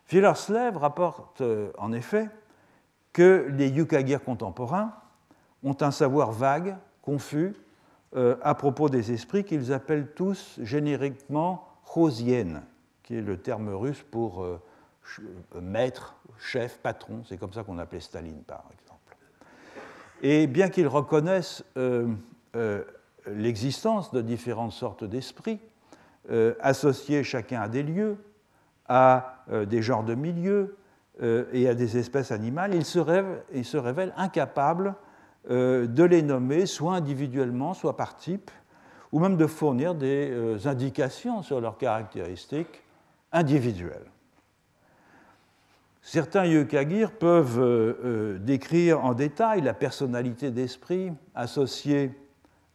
[0.08, 2.30] Villerslev rapporte euh, en effet
[3.12, 4.94] que les Yukagir contemporains
[5.62, 7.54] ont un savoir vague, confus,
[8.14, 12.62] à propos des esprits qu'ils appellent tous génériquement Chosien,
[13.02, 14.46] qui est le terme russe pour
[15.60, 17.22] maître, chef, patron.
[17.28, 19.16] C'est comme ça qu'on appelait Staline, par exemple.
[20.22, 21.64] Et bien qu'ils reconnaissent
[23.26, 25.60] l'existence de différentes sortes d'esprits,
[26.30, 28.18] euh, associés chacun à des lieux,
[28.86, 30.76] à euh, des genres de milieux
[31.22, 34.94] euh, et à des espèces animales, il se, révèle, incapable
[35.48, 38.50] de les nommer soit individuellement, soit par type,
[39.10, 42.82] ou même de fournir des indications sur leurs caractéristiques
[43.32, 44.10] individuelles.
[46.02, 52.10] Certains yukagir peuvent décrire en détail la personnalité d'esprit associée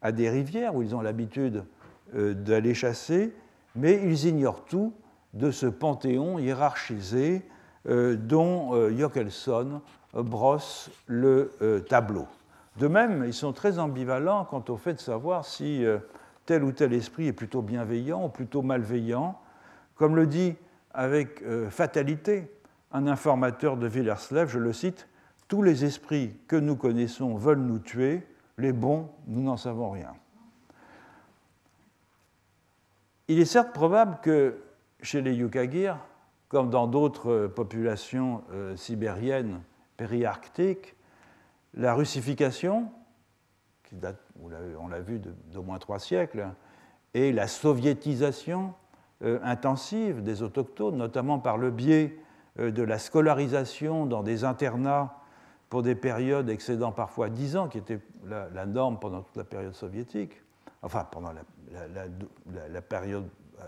[0.02, 1.66] à des rivières où ils ont l'habitude
[2.16, 3.36] d'aller chasser,
[3.76, 4.94] mais ils ignorent tout
[5.34, 7.44] de ce panthéon hiérarchisé
[7.88, 9.42] euh, dont euh,
[10.14, 12.28] brosse le euh, tableau.
[12.78, 15.86] De même, ils sont très ambivalents quant au fait de savoir si
[16.48, 19.38] tel ou tel esprit est plutôt bienveillant ou plutôt malveillant.
[19.96, 20.56] Comme le dit
[20.92, 22.52] avec fatalité
[22.92, 25.08] un informateur de Villerslev, je le cite,
[25.48, 28.26] Tous les esprits que nous connaissons veulent nous tuer,
[28.58, 30.16] les bons, nous n'en savons rien.
[33.30, 34.58] Il est certes probable que
[35.02, 35.98] chez les Yukagir,
[36.50, 39.62] comme dans d'autres populations euh, sibériennes
[39.96, 40.96] périarctiques,
[41.74, 42.92] la russification,
[43.86, 45.22] qui date, on l'a vu,
[45.54, 46.50] d'au moins trois siècles,
[47.14, 48.74] et la soviétisation
[49.24, 52.18] euh, intensive des autochtones, notamment par le biais
[52.60, 55.22] euh, de la scolarisation dans des internats
[55.70, 59.74] pour des périodes excédant parfois dix ans, qui était la norme pendant toute la période
[59.74, 60.43] soviétique,
[60.84, 63.28] enfin pendant la, période
[63.60, 63.64] euh,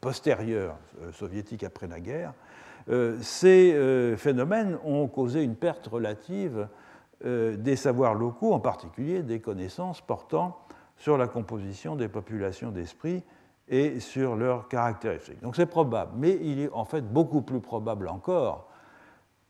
[0.00, 2.34] postérieure euh, soviétique après la guerre,
[2.88, 6.68] euh, ces phénomènes ont causé une perte relative
[7.24, 10.58] des savoirs locaux, en particulier des connaissances portant
[10.96, 13.22] sur la composition des populations d'esprit
[13.68, 15.40] et sur leurs caractéristiques.
[15.40, 18.68] Donc c'est probable, mais il est en fait beaucoup plus probable encore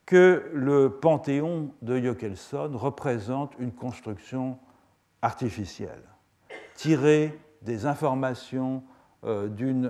[0.04, 4.58] que le panthéon de Jokelson représente une construction
[5.22, 6.12] artificielle
[6.82, 8.82] tirer des informations
[9.24, 9.48] euh,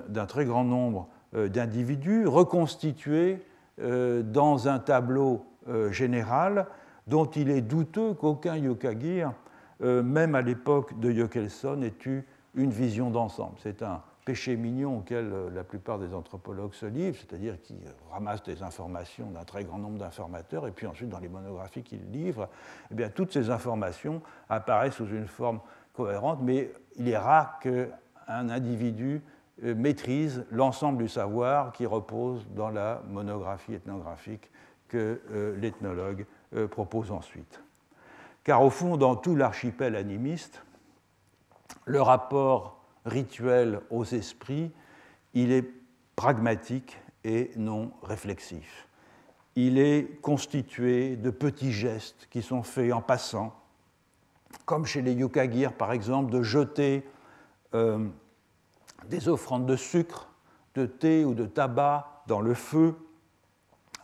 [0.08, 3.38] d'un très grand nombre euh, d'individus, reconstitués
[3.80, 5.46] euh, dans un tableau
[5.92, 6.66] général
[7.06, 9.32] dont il est douteux qu'aucun Yokagir,
[9.80, 12.24] même à l'époque de Yokelson, ait eu
[12.56, 13.54] une vision d'ensemble.
[13.62, 17.76] C'est un péché mignon auquel la plupart des anthropologues se livrent, c'est-à-dire qu'ils
[18.10, 22.10] ramassent des informations d'un très grand nombre d'informateurs, et puis ensuite, dans les monographies qu'ils
[22.10, 22.48] livrent,
[22.90, 25.60] eh bien, toutes ces informations apparaissent sous une forme
[25.92, 29.22] cohérente, mais il est rare qu'un individu
[29.64, 34.50] euh, maîtrise l'ensemble du savoir qui repose dans la monographie ethnographique
[34.88, 37.62] que euh, l'ethnologue euh, propose ensuite.
[38.44, 40.64] Car au fond, dans tout l'archipel animiste,
[41.84, 44.70] le rapport rituel aux esprits,
[45.34, 45.68] il est
[46.16, 48.88] pragmatique et non réflexif.
[49.54, 53.54] Il est constitué de petits gestes qui sont faits en passant,
[54.64, 57.06] comme chez les Yukagir par exemple, de jeter
[57.74, 58.06] euh,
[59.08, 60.28] des offrandes de sucre,
[60.74, 62.94] de thé ou de tabac dans le feu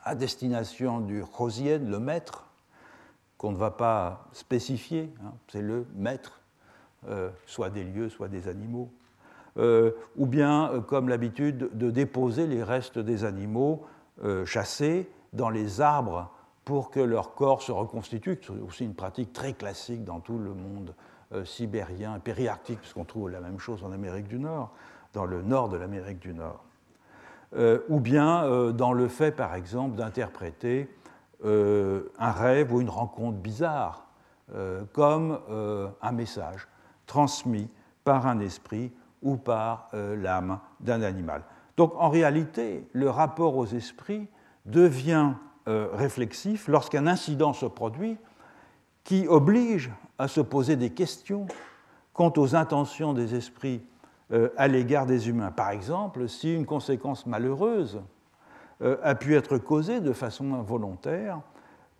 [0.04, 2.46] à destination du Rosien, le maître,
[3.36, 6.40] qu'on ne va pas spécifier, hein, c'est le maître,
[7.08, 8.90] euh, soit des lieux, soit des animaux,
[9.58, 13.86] euh, ou bien, comme l'habitude, de déposer les restes des animaux
[14.44, 16.32] chassés dans les arbres
[16.68, 18.38] pour que leur corps se reconstitue.
[18.42, 20.94] C'est aussi une pratique très classique dans tout le monde
[21.32, 24.70] euh, sibérien, périarctique, puisqu'on trouve la même chose en Amérique du Nord,
[25.14, 26.62] dans le nord de l'Amérique du Nord.
[27.56, 30.94] Euh, ou bien euh, dans le fait, par exemple, d'interpréter
[31.42, 34.08] un rêve ou une rencontre bizarre
[34.92, 35.38] comme
[36.02, 36.66] un message
[37.06, 37.70] transmis
[38.02, 41.44] par un esprit ou par l'âme d'un animal.
[41.76, 44.26] Donc en réalité, le rapport aux esprits
[44.66, 45.34] devient
[45.68, 48.16] euh, réflexif lorsqu'un incident se produit
[49.04, 51.46] qui oblige à se poser des questions
[52.14, 53.82] quant aux intentions des esprits
[54.32, 55.50] euh, à l'égard des humains.
[55.50, 58.00] Par exemple, si une conséquence malheureuse
[58.80, 61.40] euh, a pu être causée de façon involontaire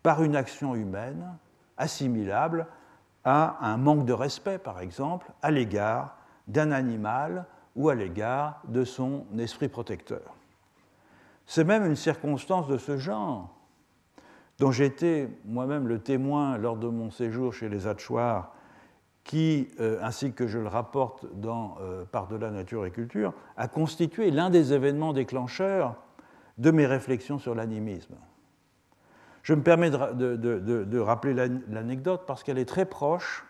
[0.03, 1.37] par une action humaine
[1.77, 2.67] assimilable
[3.23, 6.17] à un manque de respect, par exemple, à l'égard
[6.47, 7.45] d'un animal
[7.77, 10.35] ou à l'égard de son esprit protecteur.
[11.45, 13.58] C'est même une circonstance de ce genre
[14.59, 18.53] dont j'étais moi-même le témoin lors de mon séjour chez les Hatchoirs,
[19.25, 24.31] qui, euh, ainsi que je le rapporte dans euh, Par-delà nature et culture, a constitué
[24.31, 25.97] l'un des événements déclencheurs
[26.57, 28.17] de mes réflexions sur l'animisme.
[29.43, 31.35] Je me permets de, rappeler
[31.69, 33.47] l'anecdote parce qu'elle est très proche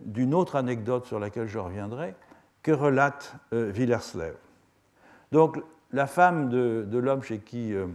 [0.00, 2.14] d'une autre anecdote sur laquelle je reviendrai,
[2.62, 4.34] que relate euh, Villerslev.
[5.30, 5.58] Donc,
[5.92, 7.86] la femme de, l'homme chez qui euh,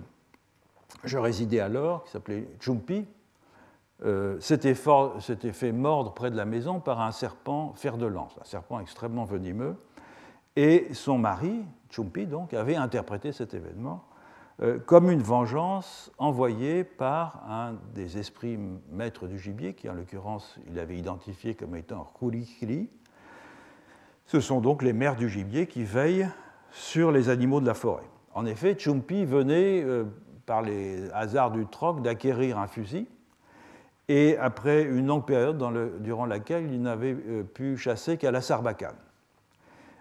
[1.03, 3.05] je résidais alors, qui s'appelait Chumpi,
[4.05, 8.45] euh, s'était fait mordre près de la maison par un serpent fer de lance, un
[8.45, 9.75] serpent extrêmement venimeux.
[10.55, 14.03] Et son mari, Chumpi, donc, avait interprété cet événement
[14.59, 18.57] euh, comme une vengeance envoyée par un des esprits
[18.91, 22.89] maîtres du gibier, qui en l'occurrence il avait identifié comme étant Kurikiri.
[24.25, 26.27] Ce sont donc les mères du gibier qui veillent
[26.71, 28.09] sur les animaux de la forêt.
[28.33, 30.05] En effet, Chumpi venait, euh,
[30.47, 33.07] par les hasards du troc, d'acquérir un fusil,
[34.07, 35.63] et après une longue période
[36.01, 38.95] durant laquelle il n'avait euh, pu chasser qu'à la sarbacane.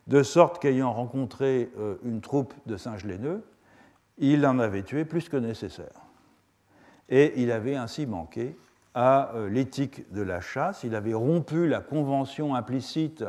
[0.06, 1.68] De sorte qu'ayant rencontré
[2.04, 3.42] une troupe de singes laineux,
[4.18, 6.06] il en avait tué plus que nécessaire.
[7.08, 8.56] Et il avait ainsi manqué
[8.94, 13.24] à euh, l'éthique de la chasse, il avait rompu la convention implicite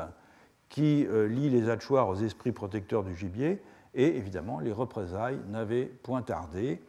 [0.69, 3.61] qui euh, lie les hachoirs aux esprits protecteurs du gibier,
[3.93, 6.81] et évidemment les représailles n'avaient point tardé.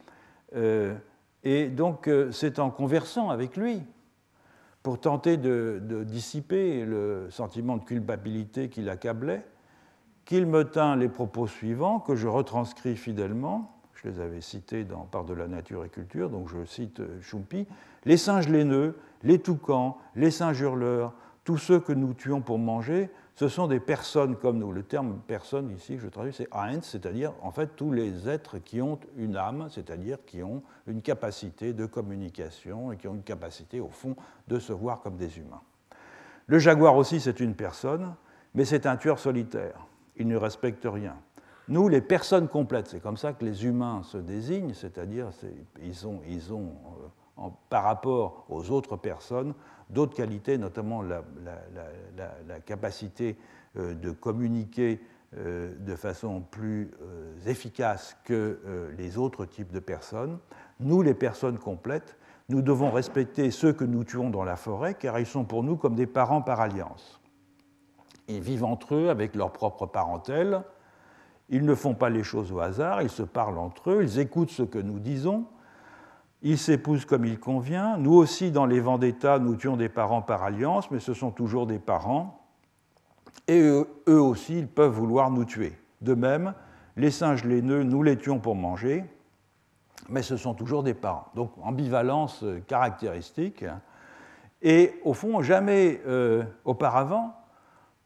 [0.55, 0.95] Euh,
[1.43, 3.81] et donc c'est en conversant avec lui,
[4.83, 9.45] pour tenter de, de dissiper le sentiment de culpabilité qui l'accablait,
[10.25, 13.75] qu'il me tint les propos suivants que je retranscris fidèlement.
[13.95, 17.19] Je les avais cités dans Part de la nature et culture, donc je cite euh,
[17.21, 17.67] Chumpi,
[18.05, 23.09] les singes laineux, les toucans, les singes hurleurs, tous ceux que nous tuons pour manger,
[23.39, 24.73] ce sont des personnes comme nous.
[24.73, 28.81] Le terme personne ici, je traduis, c'est Eins, c'est-à-dire en fait tous les êtres qui
[28.81, 33.79] ont une âme, c'est-à-dire qui ont une capacité de communication et qui ont une capacité
[33.79, 34.17] au fond
[34.49, 35.61] de se voir comme des humains.
[36.47, 38.13] Le jaguar aussi, c'est une personne,
[38.55, 39.87] mais c'est un tueur solitaire.
[40.17, 41.15] Il ne respecte rien.
[41.69, 45.29] Nous, les personnes complètes, c'est comme ça que les humains se désignent, c'est-à-dire
[45.81, 46.73] ils ont, ils ont
[47.39, 49.53] euh, par rapport aux autres personnes
[49.89, 51.23] d'autres qualités, notamment la,
[52.65, 53.37] capacité
[53.75, 55.01] euh, de communiquer
[55.35, 56.91] euh, de façon plus
[57.45, 58.59] efficace que
[58.97, 60.37] les autres types de personnes.
[60.79, 62.17] Nous, les personnes complètes,
[62.49, 65.77] nous devons respecter ceux que nous tuons dans la forêt, car ils sont pour nous
[65.77, 67.21] comme des parents par alliance.
[68.27, 70.63] Ils vivent entre eux avec leur propre parentèle,
[71.49, 74.51] ils ne font pas les choses au hasard, ils se parlent entre eux, ils écoutent
[74.51, 75.45] ce que nous disons,
[76.41, 77.97] ils s'épousent comme il convient.
[77.97, 81.67] Nous aussi, dans les vendettas, nous tuons des parents par alliance, mais ce sont toujours
[81.67, 82.47] des parents.
[83.47, 83.87] Et eux,
[84.21, 85.77] aussi, ils peuvent vouloir nous tuer.
[86.01, 86.53] De même,
[86.95, 89.03] les singes laineux, nous les tuons pour manger,
[90.07, 91.27] mais ce sont toujours des parents.
[91.35, 93.65] Donc, ambivalence caractéristique.
[94.61, 97.33] Et au fond, jamais euh, auparavant,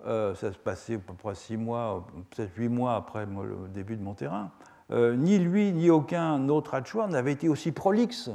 [0.05, 3.95] euh, ça se passait à peu près six mois, peut-être huit mois après le début
[3.95, 4.51] de mon terrain,
[4.93, 8.29] euh, ni lui ni aucun autre Hachoir n'avait été aussi prolixe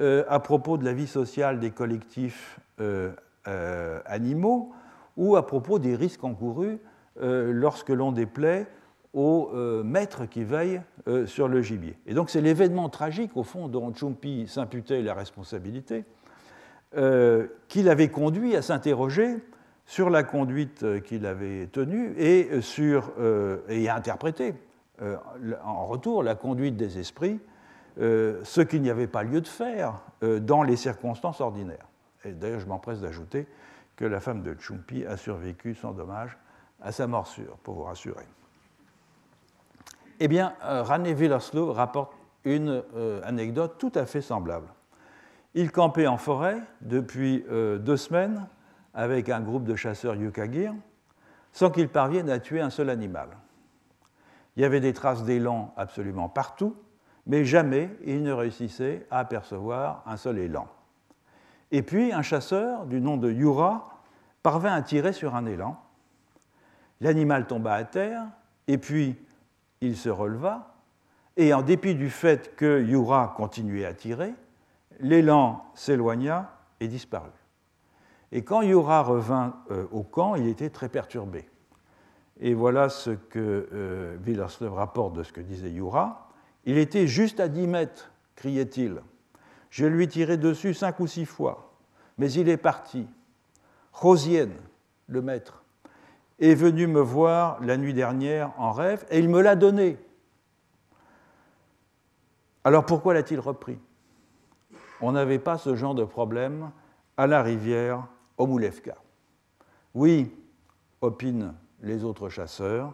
[0.00, 2.60] euh, à propos de la vie sociale des collectifs
[4.04, 4.72] animaux
[5.16, 6.78] ou à propos des risques encourus
[7.18, 8.66] lorsque l'on déplaît
[9.14, 9.50] aux
[9.82, 10.82] maîtres qui veillent
[11.24, 11.96] sur le gibier.
[12.06, 16.04] Et donc c'est l'événement tragique, au fond, dont Chumpi s'imputait la responsabilité,
[17.68, 19.38] qui l'avait conduit à s'interroger
[19.86, 24.52] sur la conduite euh, qu'il avait tenue et, sur, euh, et interprété euh,
[25.00, 27.40] en retour la conduite des esprits,
[27.98, 31.86] ce qu'il n'y avait pas lieu de faire dans les circonstances ordinaires.
[32.24, 33.46] Et d'ailleurs, je m'empresse d'ajouter
[33.96, 36.36] que la femme de Chumpi a survécu sans dommage
[36.82, 38.26] à sa morsure, pour vous rassurer.
[40.20, 42.12] Eh bien, René Villerslev rapporte
[42.44, 42.82] une
[43.24, 44.68] anecdote tout à fait semblable.
[45.54, 48.46] Il campait en forêt depuis deux semaines
[48.92, 50.74] avec un groupe de chasseurs Yukagir
[51.52, 53.28] sans qu'ils parviennent à tuer un seul animal.
[54.56, 56.76] Il y avait des traces d'élan absolument partout,
[57.26, 60.68] mais jamais ils ne réussissaient à apercevoir un seul élan.
[61.72, 63.84] Et puis un chasseur du nom de Yura
[64.42, 65.76] parvint à tirer sur un élan.
[67.00, 68.22] L'animal tomba à terre,
[68.68, 69.16] et puis
[69.80, 70.74] il se releva,
[71.36, 74.34] et en dépit du fait que Yura continuait à tirer,
[75.00, 76.50] l'élan s'éloigna
[76.80, 77.28] et disparut.
[78.32, 81.48] Et quand Yura revint euh, au camp, il était très perturbé.
[82.40, 86.28] Et voilà ce que euh, rapporte de ce que disait Yura.
[86.64, 89.00] Il était juste à 10 mètres, criait-il.
[89.70, 91.74] Je lui tirai dessus cinq ou six fois,
[92.18, 93.06] mais il est parti.
[93.92, 94.54] Rosienne,
[95.06, 95.62] le maître,
[96.38, 99.96] est venu me voir la nuit dernière en rêve et il me l'a donné.
[102.64, 103.78] Alors pourquoi l'a-t-il repris?
[105.00, 106.70] On n'avait pas ce genre de problème
[107.16, 108.06] à la rivière
[108.38, 108.96] Omulevka.
[109.94, 110.34] Oui,
[111.00, 111.54] opinent
[111.86, 112.92] les autres chasseurs,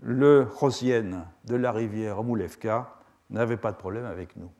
[0.00, 2.94] le Rosienne de la rivière Omulevka
[3.30, 4.50] n'avait pas de problème avec nous.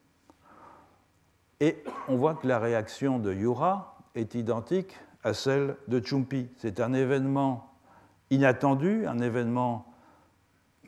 [1.61, 6.49] Et on voit que la réaction de Yura est identique à celle de Chumpi.
[6.59, 7.73] C'est un événement
[8.31, 9.87] inattendu, un événement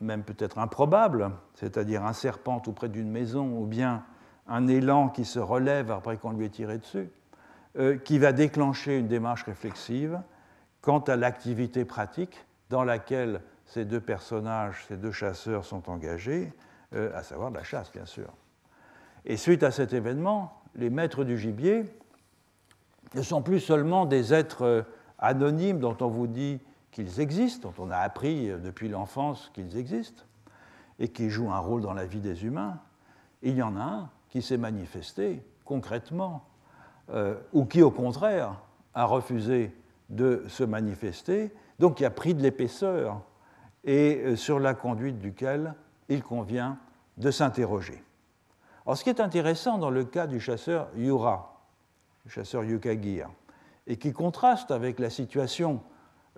[0.01, 4.03] même peut-être improbable, c'est-à-dire un serpent tout près d'une maison ou bien
[4.47, 7.09] un élan qui se relève après qu'on lui ait tiré dessus,
[7.77, 10.19] euh, qui va déclencher une démarche réflexive
[10.85, 16.53] quant à l'activité pratique dans laquelle ces deux personnages, ces deux chasseurs sont engagés,
[16.93, 18.31] euh, à savoir la chasse, bien sûr.
[19.25, 21.85] Et suite à cet événement, les maîtres du gibier
[23.15, 24.81] ne sont plus seulement des êtres euh,
[25.17, 26.59] anonymes dont on vous dit
[26.91, 30.23] qu'ils existent, dont on a appris depuis l'enfance qu'ils existent,
[30.99, 32.77] et qui jouent un rôle dans la vie des humains.
[33.41, 36.45] Il y en a un qui s'est manifesté concrètement,
[37.09, 38.61] euh, ou qui au contraire
[38.93, 39.73] a refusé
[40.09, 43.21] de se manifester, donc qui a pris de l'épaisseur,
[43.83, 45.73] et euh, sur la conduite duquel
[46.09, 46.77] il convient
[47.17, 48.03] de s'interroger.
[48.85, 51.61] Alors, ce qui est intéressant dans le cas du chasseur Yura,
[52.25, 53.29] le chasseur Yukagir,
[53.87, 55.81] et qui contraste avec la situation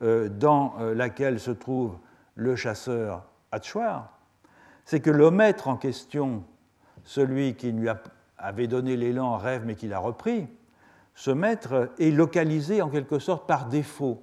[0.01, 1.97] euh, dans euh, laquelle se trouve
[2.35, 4.17] le chasseur Hatchwar,
[4.85, 6.43] c'est que le maître en question,
[7.03, 7.89] celui qui lui
[8.37, 10.47] avait donné l'élan en rêve mais qui l'a repris,
[11.17, 14.21] ce maître est localisé en quelque sorte par défaut.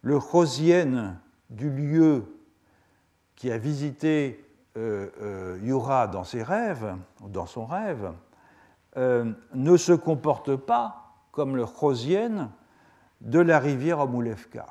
[0.00, 1.18] Le Chosienne
[1.50, 2.24] du lieu
[3.36, 4.42] qui a visité
[4.78, 6.96] euh, Yura dans ses rêves,
[7.28, 8.12] dans son rêve,
[8.96, 12.48] ne se comporte pas comme le Chosienne
[13.20, 14.66] de la rivière Omulevka.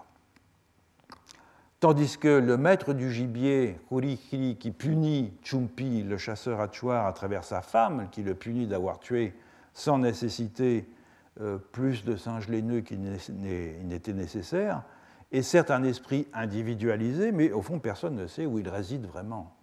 [1.80, 7.44] Tandis que le maître du gibier, Kurikiri, qui punit Chumpi, le chasseur Hachuar, à travers
[7.44, 9.36] sa femme, qui le punit d'avoir tué
[9.76, 10.99] sans nécessiter euh,
[11.72, 14.84] plus de singes laineux qu'il n'était nécessaire,
[15.32, 19.56] est certes un esprit individualisé, mais au fond, personne ne sait où il réside vraiment.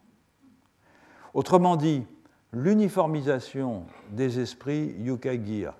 [1.34, 2.06] Autrement dit,
[2.52, 5.74] l'uniformisation des esprits Yukagir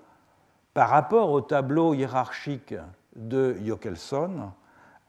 [0.73, 2.75] par rapport au tableau hiérarchique
[3.15, 4.51] de Jokelson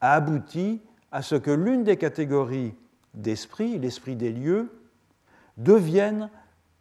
[0.00, 0.80] a abouti
[1.12, 2.74] à ce que l'une des catégories
[3.14, 4.72] d'esprit, l'esprit des lieux,
[5.58, 6.30] devienne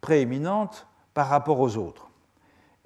[0.00, 2.07] prééminente par rapport aux autres.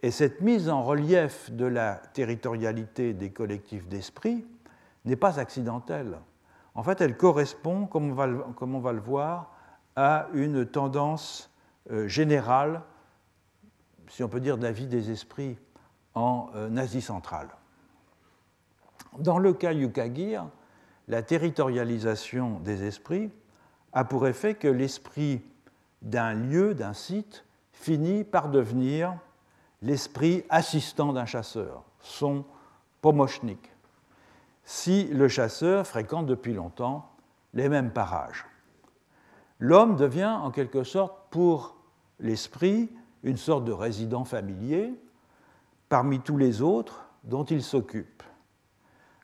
[0.03, 4.45] Et cette mise en relief de la territorialité des collectifs d'esprit
[5.05, 6.19] n'est pas accidentelle.
[6.75, 9.55] En fait, elle correspond, comme on va le, voir,
[9.95, 11.51] à une tendance
[11.91, 12.83] euh, générale,
[14.09, 15.57] si on peut dire, de la vie des esprits
[16.15, 17.49] en euh, Asie centrale.
[19.19, 20.47] Dans le cas Yukagir,
[21.09, 23.31] la territorialisation des esprits
[23.93, 25.43] a pour effet que l'esprit
[26.01, 29.17] d'un lieu, d'un site, finit par devenir
[29.83, 32.45] l'esprit assistant d'un chasseur, son
[33.01, 33.71] pomochnik,
[34.65, 37.11] si le chasseur fréquente depuis longtemps
[37.53, 38.47] les mêmes parages.
[39.59, 41.77] L'homme devient en quelque sorte pour
[42.21, 42.91] l'esprit
[43.23, 44.95] une sorte de résident familier
[45.89, 48.23] parmi tous les autres dont il s'occupe.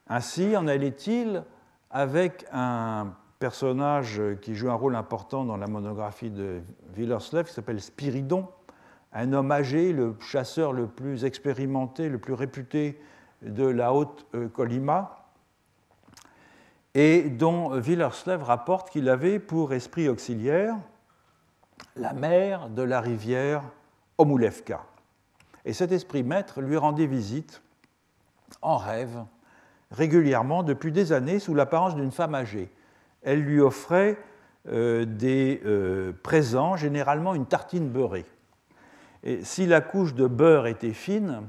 [0.08, 1.42] Ainsi en allait-il
[1.90, 6.60] avec un personnage qui joue un rôle important dans la monographie de
[6.94, 8.48] Villerslev, qui s'appelle Spiridon,
[9.12, 13.00] un homme âgé, le chasseur le plus expérimenté, le plus réputé
[13.42, 15.26] de la haute euh, Colima,
[16.94, 20.76] et dont Villerslev rapporte qu'il avait pour esprit auxiliaire
[21.96, 23.62] la mer de la rivière
[24.18, 24.84] Omulevka.
[25.64, 27.62] Et cet esprit maître lui rendait visite
[28.62, 29.24] en rêve
[29.90, 32.70] régulièrement depuis des années sous l'apparence d'une femme âgée.
[33.22, 34.18] Elle lui offrait
[34.68, 38.26] euh, des euh, présents, généralement une tartine beurrée.
[39.24, 41.42] Et si la couche de beurre était fine,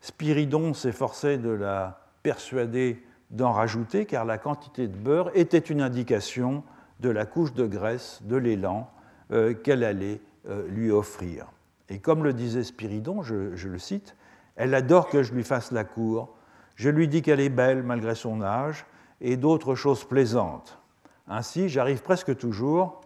[0.00, 6.62] Spiridon s'efforçait de la persuader d'en rajouter, car la quantité de beurre était une indication
[7.00, 8.90] de la couche de graisse, de l'élan
[9.32, 10.20] euh, qu'elle allait
[10.70, 11.46] lui offrir.
[11.90, 14.16] Et comme le disait Spiridon, je le cite,
[14.56, 16.34] Elle adore que je lui fasse la cour,
[16.74, 18.86] je lui dis qu'elle est belle malgré son âge
[19.20, 20.78] et d'autres choses plaisantes.
[21.26, 23.00] Ainsi, j'arrive presque toujours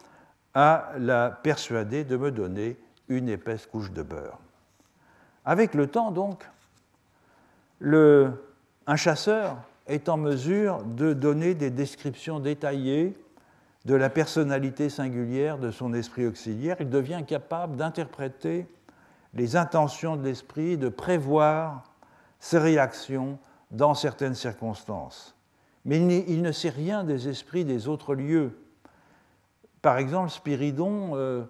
[0.54, 2.76] à la persuader de me donner
[3.08, 4.38] une épaisse couche de beurre.
[5.44, 6.48] Avec le temps, donc,
[7.82, 13.14] un chasseur est en mesure de donner des descriptions détaillées
[13.84, 16.76] de la personnalité singulière de son esprit auxiliaire.
[16.80, 18.66] Il devient capable d'interpréter
[19.34, 21.82] les intentions de l'esprit, de prévoir
[22.38, 23.38] ses réactions
[23.70, 25.34] dans certaines circonstances.
[25.84, 28.56] Mais il ne sait rien des esprits des autres lieux.
[29.80, 31.42] Par exemple, Spiridon, euh,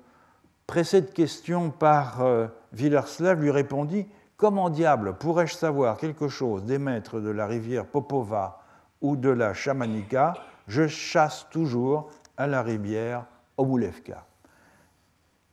[0.72, 4.06] pressé de questions par euh, Villerslav, lui répondit
[4.38, 8.62] Comment diable pourrais-je savoir quelque chose des maîtres de la rivière Popova
[9.02, 10.32] ou de la Chamanika
[10.68, 13.26] Je chasse toujours à la rivière
[13.58, 14.24] Omulevka.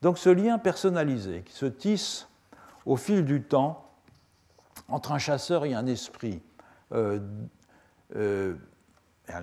[0.01, 2.29] Donc ce lien personnalisé qui se tisse
[2.85, 3.91] au fil du temps
[4.87, 6.41] entre un chasseur et un esprit,
[6.91, 7.19] un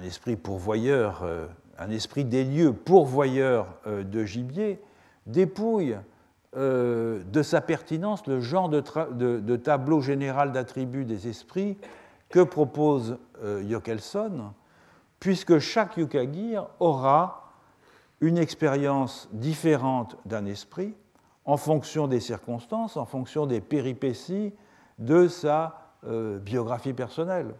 [0.02, 1.22] esprit pourvoyeur,
[1.78, 4.80] un esprit des lieux pourvoyeur de gibier,
[5.26, 5.96] dépouille
[6.54, 11.76] de sa pertinence le genre de, tableau général d'attributs des esprits
[12.30, 13.18] que propose
[13.68, 14.52] Jokelson,
[15.20, 17.52] puisque chaque Yukagir aura
[18.20, 20.94] une expérience différente d'un esprit
[21.44, 24.52] en fonction des circonstances, en fonction des péripéties
[24.98, 27.54] de sa euh, biographie personnelle.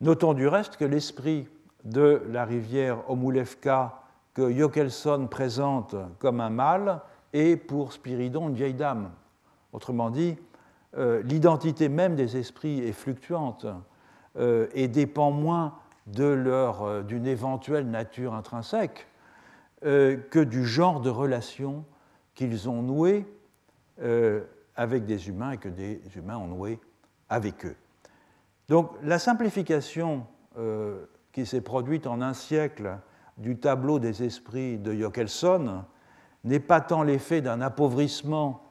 [0.00, 1.48] Notons du reste que l'esprit
[1.84, 4.01] de la rivière Omulevka
[4.34, 7.00] que Jokelson présente comme un mâle
[7.32, 9.10] est pour Spiridon une vieille dame.
[9.72, 10.36] Autrement dit,
[10.96, 13.66] euh, l'identité même des esprits est fluctuante
[14.36, 19.06] euh, et dépend moins d'une éventuelle nature intrinsèque
[19.82, 21.84] que du genre de relation
[22.34, 23.26] qu'ils ont noué
[24.00, 24.42] euh,
[24.74, 26.80] avec des humains et que des humains ont noué
[27.28, 27.76] avec eux.
[28.68, 30.26] Donc la simplification
[30.56, 32.98] euh, qui s'est produite en un siècle
[33.38, 35.84] du tableau des esprits de Jokelson
[36.44, 38.62] n'est pas tant l'effet d'un appauvrissement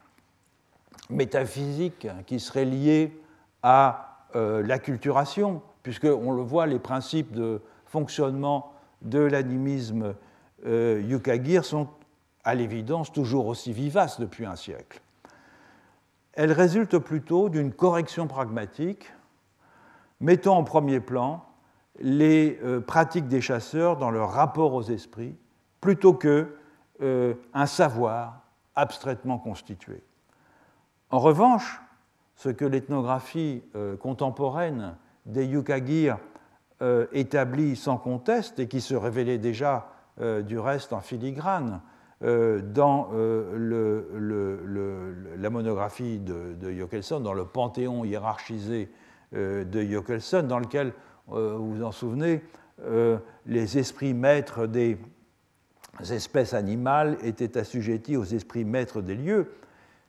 [1.09, 3.19] métaphysique qui serait lié
[3.63, 10.13] à euh, l'acculturation, puisque on le voit, les principes de fonctionnement de l'animisme
[10.63, 11.87] yukagir sont
[12.43, 15.01] à l'évidence toujours aussi vivace depuis un siècle.
[16.33, 19.11] Elle résulte plutôt d'une correction pragmatique
[20.19, 21.43] mettant en premier plan
[21.99, 25.35] les euh, pratiques des chasseurs dans leur rapport aux esprits
[25.79, 26.55] plutôt que
[27.01, 28.41] euh, un savoir
[28.75, 30.03] abstraitement constitué.
[31.09, 31.81] En revanche,
[32.35, 36.17] ce que l'ethnographie euh, contemporaine des Yukagir
[37.11, 39.89] établit sans conteste et qui se révélait déjà
[40.19, 41.79] du reste en filigrane
[42.21, 43.09] dans
[45.37, 48.91] la monographie de, de dans le panthéon hiérarchisé
[49.31, 50.93] de Jokelson, dans lequel,
[51.27, 52.41] vous vous en souvenez,
[53.45, 54.97] les esprits maîtres des
[56.09, 59.53] espèces animales étaient assujettis aux esprits maîtres des lieux.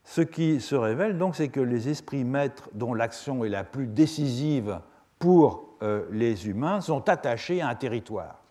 [0.04, 3.86] Ce qui se révèle donc, c'est que les esprits maîtres dont l'action est la plus
[3.86, 4.80] décisive
[5.18, 5.76] pour
[6.10, 8.42] les humains sont attachés à un territoire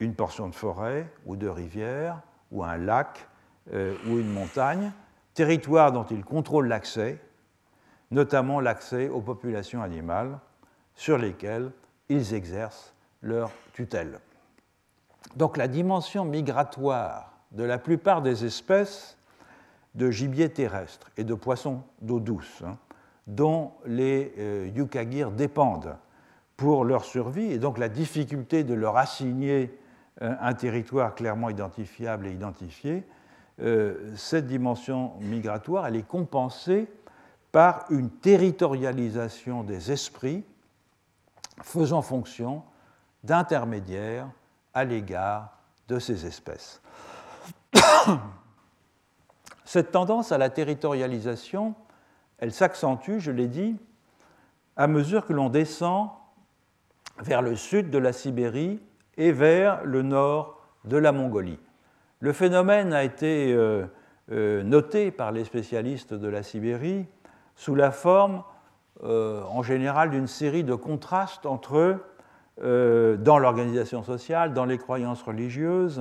[0.00, 2.20] une portion de forêt ou de rivière
[2.50, 3.26] ou un lac
[3.72, 4.92] euh, ou une montagne,
[5.32, 7.18] territoire dont ils contrôlent l'accès,
[8.10, 10.38] notamment l'accès aux populations animales
[10.94, 11.70] sur lesquelles
[12.08, 14.18] ils exercent leur tutelle.
[15.36, 19.16] Donc la dimension migratoire de la plupart des espèces
[19.94, 22.76] de gibier terrestre et de poissons d'eau douce, hein,
[23.26, 25.96] dont les euh, yukagir dépendent
[26.56, 29.76] pour leur survie, et donc la difficulté de leur assigner
[30.22, 33.04] euh, un territoire clairement identifiable et identifié,
[33.60, 36.88] euh, cette dimension migratoire, elle est compensée
[37.52, 40.44] par une territorialisation des esprits
[41.62, 42.62] faisant fonction
[43.22, 44.28] d'intermédiaires
[44.72, 46.80] à l'égard de ces espèces.
[49.64, 51.74] Cette tendance à la territorialisation,
[52.38, 53.76] elle s'accentue, je l'ai dit,
[54.76, 56.10] à mesure que l'on descend
[57.18, 58.80] vers le sud de la Sibérie
[59.16, 61.58] et vers le nord de la Mongolie.
[62.20, 63.86] Le phénomène a été euh,
[64.32, 67.06] euh, noté par les spécialistes de la Sibérie
[67.54, 68.42] sous la forme,
[69.02, 71.98] euh, en général, d'une série de contrastes entre,
[72.56, 76.00] dans l'organisation sociale, dans les croyances religieuses,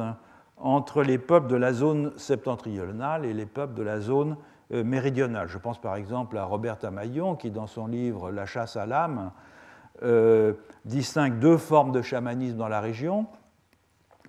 [0.58, 4.38] entre les peuples de la zone septentrionale et les peuples de la zone
[4.70, 5.48] méridionale.
[5.48, 9.32] Je pense par exemple à Robert Amaillon qui, dans son livre La chasse à l'âme,
[10.02, 10.54] euh,
[10.86, 13.28] distingue deux formes de chamanisme dans la région,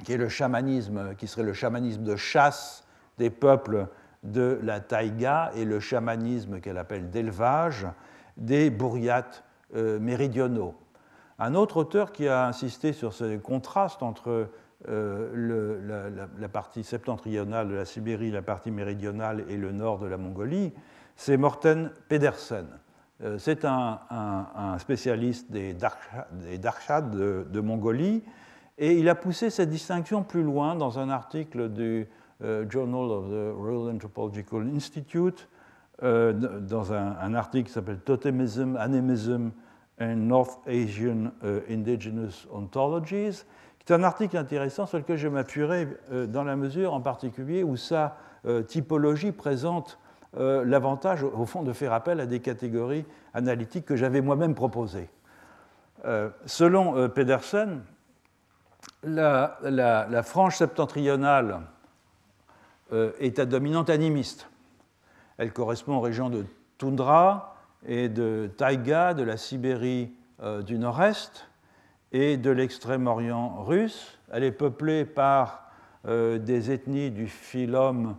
[0.04, 2.86] qui est le chamanisme, qui serait le chamanisme de chasse
[3.18, 3.88] des peuples
[4.22, 7.86] de la taïga et le chamanisme qu'elle appelle d'élevage
[8.36, 10.74] des bourriates euh, méridionaux.
[11.38, 14.48] Un autre auteur qui a insisté sur ce contraste entre
[14.88, 20.16] euh, la, partie septentrionale de la Sibérie, la partie méridionale et le nord de la
[20.16, 20.72] Mongolie,
[21.16, 22.66] c'est Morten Pedersen.
[23.22, 23.98] Euh, c'est un,
[24.78, 28.22] spécialiste des Darshad de, Mongolie,
[28.78, 32.06] et il a poussé cette distinction plus loin dans un article du
[32.40, 35.48] Journal of the Royal Anthropological Institute,
[36.02, 39.50] euh, dans un, article qui s'appelle Totemism, Animism
[40.00, 41.30] and North Asian
[41.70, 43.44] Indigenous Ontologies,
[43.78, 45.86] qui est un article intéressant sur lequel je m'appuierai
[46.28, 48.16] dans la mesure en particulier où sa
[48.66, 49.98] typologie présente
[50.36, 55.08] euh, l'avantage, au fond, de faire appel à des catégories analytiques que j'avais moi-même proposées.
[56.04, 57.82] Euh, selon euh, Pedersen,
[59.04, 61.60] la, frange septentrionale
[63.18, 64.48] est à dominante animiste.
[65.38, 66.44] Elle correspond aux régions de
[66.78, 67.54] toundra,
[67.86, 70.10] et de taïga de la Sibérie
[70.66, 71.46] du nord-est
[72.12, 74.18] et de l'extrême-orient russe.
[74.32, 75.70] Elle est peuplée par
[76.06, 78.16] des ethnies du phylum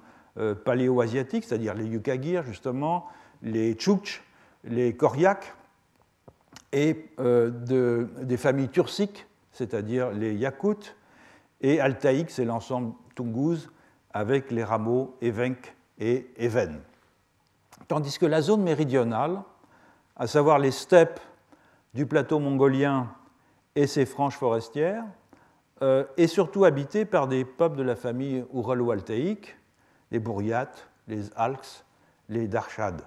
[0.66, 3.08] paléo-asiatique, c'est-à-dire les Yukagir, justement,
[3.42, 4.24] les Tchoukch,
[4.64, 5.54] les Koryaks,
[6.72, 10.96] et de, des familles turciques, c'est-à-dire les Yakoutes,
[11.62, 13.72] et altaïques, c'est l'ensemble Tungouz,
[14.14, 16.80] avec les rameaux Evenk et Even.
[17.88, 19.42] Tandis que la zone méridionale,
[20.16, 21.20] à savoir les steppes
[21.94, 23.12] du plateau mongolien
[23.76, 25.04] et ses franges forestières,
[25.82, 29.56] euh, est surtout habitée par des peuples de la famille ouralo-altaïque,
[30.12, 31.86] les Bouriates, les Alks,
[32.30, 33.02] les Darshad.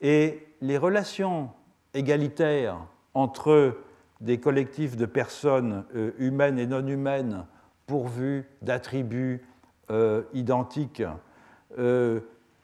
[0.00, 1.50] Et les relations
[1.94, 2.78] égalitaires
[3.14, 3.78] entre
[4.20, 7.46] des collectifs de personnes euh, humaines et non humaines
[7.86, 9.46] pourvus d'attributs
[9.90, 11.02] euh, identiques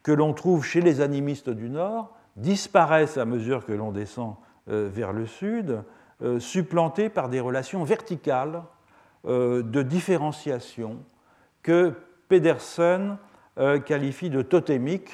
[0.04, 4.36] que l'on trouve chez les animistes du Nord disparaissent à mesure que l'on descend
[4.68, 5.82] euh, vers le sud,
[6.38, 8.62] supplantés par des relations verticales
[9.24, 11.00] de différenciation
[11.60, 11.92] que
[12.28, 13.18] Pedersen
[13.84, 15.10] qualifie de totémique.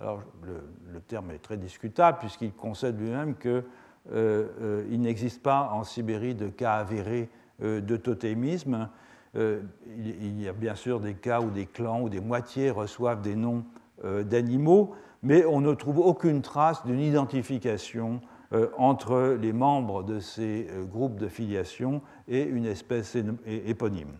[0.00, 6.48] Alors, le, terme est très discutable puisqu'il concède lui-même qu'il n'existe pas en Sibérie de
[6.48, 8.90] cas avérés de totémisme.
[9.36, 9.60] Euh,
[9.96, 13.34] il y a bien sûr des cas où des clans ou des moitiés reçoivent des
[13.34, 13.73] noms euh,
[14.04, 18.20] d'animaux, mais on ne trouve aucune trace d'une identification
[18.52, 24.18] euh, entre les membres de ces groupes de filiation et une espèce éponyme.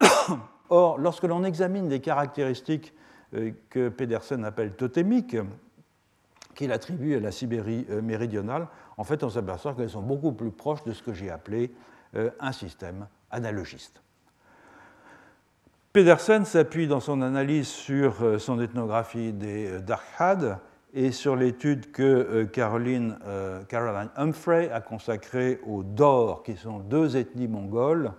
[0.68, 2.92] Or, lorsque l'on examine les caractéristiques
[3.70, 5.36] que Pedersen appelle totémiques,
[6.56, 10.82] qu'il attribue à la Sibérie méridionale, en fait, on s'aperçoit qu'elles sont beaucoup plus proches
[10.82, 11.72] de ce que j'ai appelé
[12.40, 14.02] un système analogiste.
[15.96, 20.58] Pedersen s'appuie dans son analyse sur euh, son ethnographie des euh, Darkhad
[20.92, 23.16] et sur l'étude que euh, Caroline,
[24.14, 28.12] Humphrey a consacrée aux Dor, qui sont deux ethnies mongoles,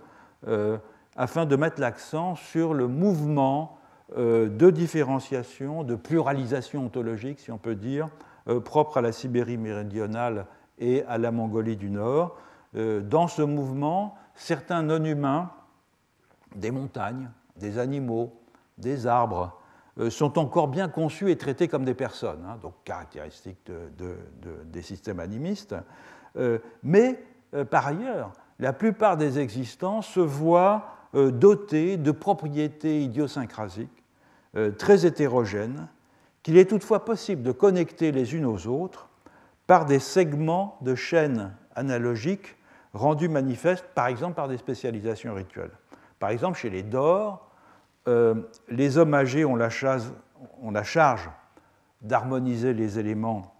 [1.16, 3.78] afin de mettre l'accent sur le mouvement
[4.16, 8.08] de différenciation, de pluralisation ontologique, si on peut dire,
[8.64, 10.46] propre à la Sibérie méridionale
[10.80, 12.38] et à la Mongolie du Nord.
[12.74, 15.50] Dans ce mouvement, certains non-humains
[16.56, 18.32] des montagnes, des animaux,
[18.78, 19.58] des arbres,
[19.98, 23.70] euh, sont encore bien conçus et traités comme des personnes, hein, donc caractéristiques
[24.72, 25.74] des systèmes animistes.
[26.36, 27.20] Euh, mais
[27.54, 34.04] euh, par ailleurs, la plupart des existants se voient dotés de propriétés idiosyncrasiques
[34.76, 35.88] très hétérogènes,
[36.42, 39.08] qu'il est toutefois possible de connecter les unes aux autres
[39.66, 42.56] par des segments de chaînes analogiques
[42.92, 45.70] rendus manifestes, par exemple par des spécialisations rituelles.
[46.18, 47.47] Par exemple, chez les Dors,
[48.08, 48.34] euh,
[48.70, 51.30] les hommes âgés ont la, charge,
[52.00, 53.54] d'harmoniser les éléments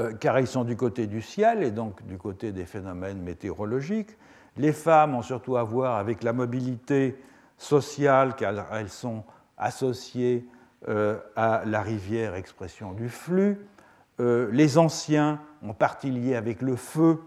[0.00, 4.16] euh, car ils sont du côté du ciel et donc du côté des phénomènes météorologiques.
[4.56, 7.16] Les femmes ont surtout à voir avec la mobilité
[7.56, 9.22] sociale car elles sont
[9.58, 10.44] associées
[10.88, 13.64] euh, à la rivière, expression du flux.
[14.18, 17.20] les anciens ont partie liée avec le feu,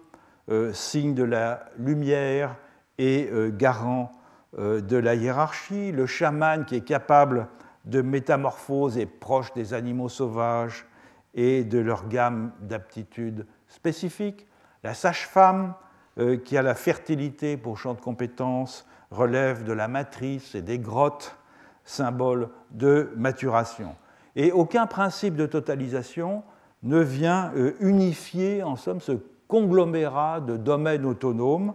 [0.73, 2.55] signe de la lumière
[2.97, 4.11] et garant
[4.57, 7.47] de la hiérarchie, le chaman qui est capable
[7.85, 10.85] de métamorphose et proche des animaux sauvages
[11.33, 14.47] et de leur gamme d'aptitudes spécifiques,
[14.83, 15.73] la sage-femme
[16.17, 20.79] euh, qui a la fertilité pour champ de compétences, relève de la matrice et des
[20.79, 21.35] grottes,
[21.83, 23.95] symbole de maturation.
[24.35, 26.43] Et aucun principe de totalisation
[26.83, 29.13] ne vient euh, unifier, en somme, ce
[29.47, 31.73] conglomérat de domaines autonomes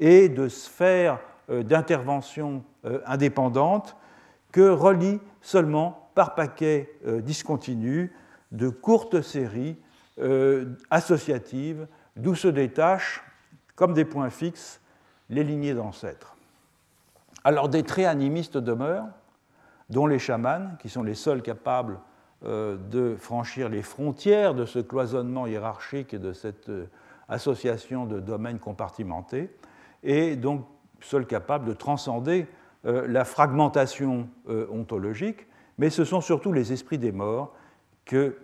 [0.00, 3.96] et de sphères euh, d'intervention euh, indépendante
[4.52, 8.10] que relie seulement par paquets euh, discontinus
[8.52, 9.76] de courtes séries
[10.90, 13.24] associatives d'où se détachent,
[13.74, 14.80] comme des points fixes,
[15.28, 16.36] les lignées d'ancêtres.
[17.42, 19.08] Alors des traits animistes demeurent,
[19.90, 21.98] dont les chamans, qui sont les seuls capables
[22.44, 26.70] de franchir les frontières de ce cloisonnement hiérarchique et de cette
[27.28, 29.50] association de domaines compartimentés,
[30.04, 30.64] et donc
[31.04, 32.46] seuls capables de transcender
[32.86, 35.46] euh, la fragmentation euh, ontologique,
[35.78, 37.54] mais ce sont surtout les esprits des morts
[38.04, 38.36] que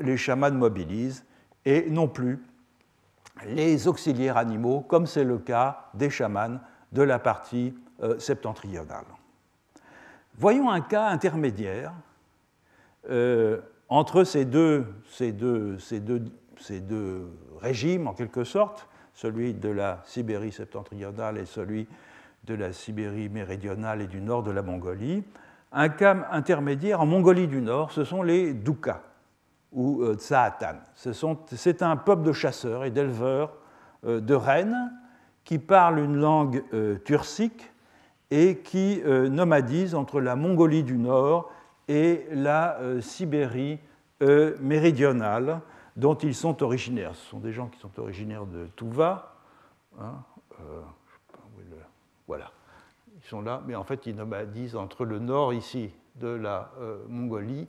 [0.00, 1.24] les chamans mobilisent
[1.64, 2.42] et non plus
[3.46, 6.60] les auxiliaires animaux, comme c'est le cas des chamans
[6.92, 9.06] de la partie euh, septentrionale.
[10.36, 11.92] Voyons un cas intermédiaire
[13.88, 14.86] entre ces deux,
[17.60, 21.86] régimes, en quelque sorte, celui de la Sibérie septentrionale et celui
[22.44, 25.24] de la Sibérie méridionale et du nord de la Mongolie.
[25.72, 29.00] Un cas intermédiaire en Mongolie du Nord, ce sont les Doukas,
[29.72, 30.76] ou Tsaatan.
[30.94, 33.56] C'est un peuple de chasseurs et d'éleveurs
[34.04, 34.92] de rennes
[35.44, 36.62] qui parlent une langue
[37.04, 37.72] turcique
[38.30, 41.50] et qui nomadisent entre la Mongolie du Nord
[41.88, 43.78] et la Sibérie
[44.60, 45.60] méridionale
[45.96, 47.14] dont ils sont originaires.
[47.14, 49.36] Ce sont des gens qui sont originaires de Touva.
[50.00, 50.22] Hein,
[50.60, 50.80] euh,
[52.26, 52.50] voilà,
[53.16, 57.04] ils sont là, mais en fait ils nomadisent entre le nord ici de la euh,
[57.08, 57.68] Mongolie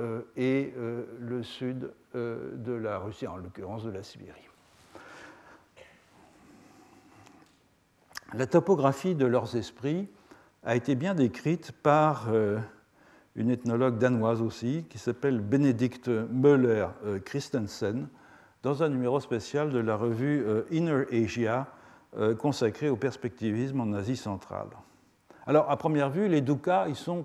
[0.00, 4.48] euh, et le sud de la Russie, en l'occurrence de la Sibérie.
[8.34, 10.08] La topographie de leurs esprits
[10.64, 12.28] a été bien décrite par
[13.38, 18.08] une ethnologue danoise aussi, qui s'appelle Benedict Möller euh, Christensen,
[18.64, 21.68] dans un numéro spécial de la revue euh, Inner Asia,
[22.16, 24.66] euh, consacré au perspectivisme en Asie centrale.
[25.46, 27.24] Alors, à première vue, les Dukas, ils sont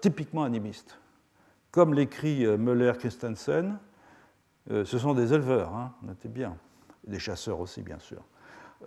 [0.00, 0.98] typiquement animistes.
[1.70, 3.78] Comme l'écrit Möller Christensen,
[4.70, 6.56] ce sont des éleveurs, hein, notez bien,
[7.06, 8.22] des chasseurs aussi, bien sûr.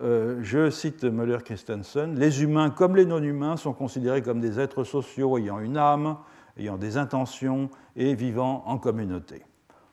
[0.02, 4.82] Euh, je cite Müller Christensen, les humains comme les non-humains sont considérés comme des êtres
[4.82, 6.16] sociaux ayant une âme,
[6.56, 9.44] ayant des intentions et vivant en communauté.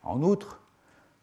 [0.01, 0.59] En outre,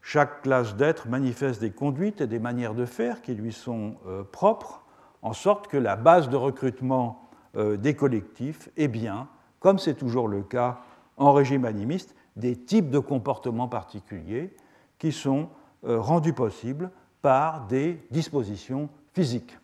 [0.00, 4.22] chaque classe d'êtres manifeste des conduites et des manières de faire qui lui sont euh,
[4.22, 4.84] propres,
[5.22, 9.26] en sorte que la base de recrutement euh, des collectifs est bien,
[9.58, 10.82] comme c'est toujours le cas
[11.16, 14.54] en régime animiste, des types de comportements particuliers
[15.00, 15.48] qui sont
[15.82, 16.90] rendus possibles
[17.22, 19.56] par des dispositions physiques.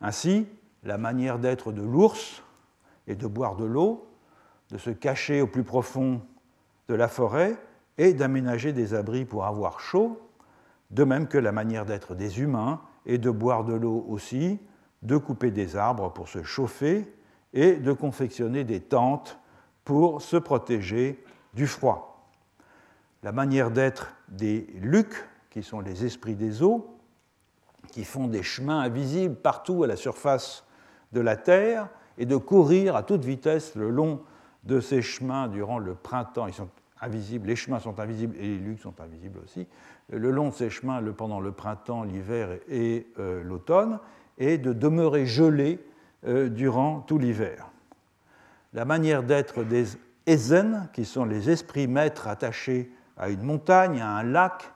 [0.00, 0.46] Ainsi,
[0.82, 2.42] la manière d'être de l'ours
[3.06, 4.06] est de boire de l'eau,
[4.70, 6.20] de se cacher au plus profond
[6.88, 7.56] de la forêt
[7.98, 10.20] et d'aménager des abris pour avoir chaud,
[10.90, 14.60] de même que la manière d'être des humains est de boire de l'eau aussi,
[15.02, 17.10] de couper des arbres pour se chauffer
[17.52, 19.38] et de confectionner des tentes
[19.84, 21.22] pour se protéger
[21.54, 22.30] du froid.
[23.22, 25.24] La manière d'être des lucs
[25.54, 26.98] qui sont les esprits des eaux,
[27.92, 30.64] qui font des chemins invisibles partout à la surface
[31.12, 31.88] de la Terre,
[32.18, 34.20] et de courir à toute vitesse le long
[34.64, 36.48] de ces chemins durant le printemps.
[36.48, 36.68] Ils sont
[37.00, 39.68] invisibles, les chemins sont invisibles et les lucs sont invisibles aussi.
[40.10, 44.00] Le long de ces chemins pendant le printemps, l'hiver et euh, l'automne,
[44.38, 45.78] et de demeurer gelés
[46.26, 47.70] euh, durant tout l'hiver.
[48.72, 49.86] La manière d'être des
[50.26, 54.73] Ezen, qui sont les esprits maîtres attachés à une montagne, à un lac,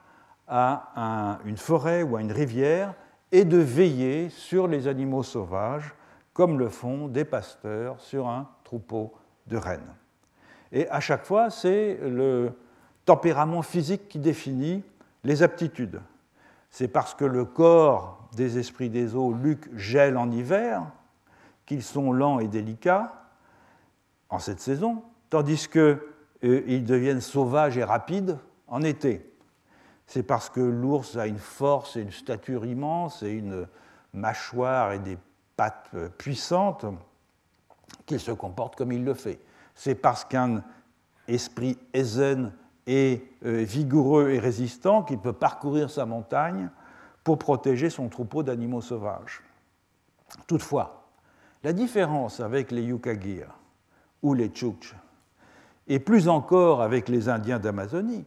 [0.49, 2.93] à une forêt ou à une rivière
[3.31, 5.93] et de veiller sur les animaux sauvages,
[6.33, 9.13] comme le font des pasteurs sur un troupeau
[9.47, 9.93] de rennes.
[10.71, 12.51] Et à chaque fois, c'est le
[13.05, 14.83] tempérament physique qui définit
[15.23, 16.01] les aptitudes.
[16.69, 20.83] C'est parce que le corps des esprits des eaux, Luc, gèle en hiver,
[21.65, 23.13] qu'ils sont lents et délicats
[24.29, 25.99] en cette saison, tandis qu'ils
[26.43, 28.37] euh, deviennent sauvages et rapides
[28.67, 29.28] en été
[30.09, 33.67] c'est parce que l'ours a une force et une stature immense et une
[34.11, 35.19] mâchoire et des
[35.55, 36.83] pattes puissantes
[38.07, 39.39] qu'il se comporte comme il le fait.
[39.75, 40.63] C'est parce qu'un
[41.27, 42.51] esprit zen
[42.87, 46.71] est euh, vigoureux et résistant qu'il peut parcourir sa montagne
[47.23, 49.43] pour protéger son troupeau d'animaux sauvages.
[50.47, 51.07] Toutefois,
[51.63, 53.45] la différence avec les Yukagir
[54.23, 54.95] ou les Chukch,
[55.87, 58.25] et plus encore avec les Indiens d'Amazonie,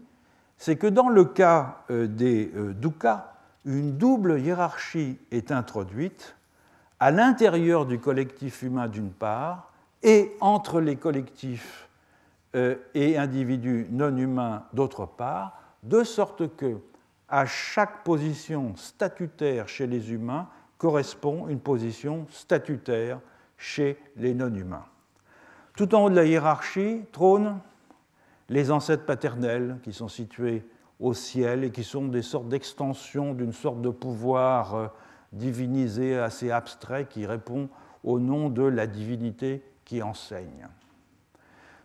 [0.62, 3.32] c'est que dans le cas euh, des euh, Dukas,
[3.64, 6.36] une double hiérarchie est introduite
[7.00, 9.72] à l'intérieur du collectif humain d'une part
[10.04, 11.88] et entre les collectifs
[12.54, 16.78] euh, et individus non humains d'autre part, de sorte que
[17.28, 20.46] à chaque position statutaire chez les humains
[20.78, 23.18] correspond une position statutaire
[23.56, 24.86] chez les non humains.
[25.74, 27.58] Tout en haut de la hiérarchie trône
[28.53, 30.62] les ancêtres paternels qui sont situés
[31.00, 34.86] au ciel et qui sont des sortes d'extensions d'une sorte de pouvoir euh,
[35.32, 37.70] divinisé assez abstrait qui répond
[38.05, 40.68] au nom de la divinité qui enseigne.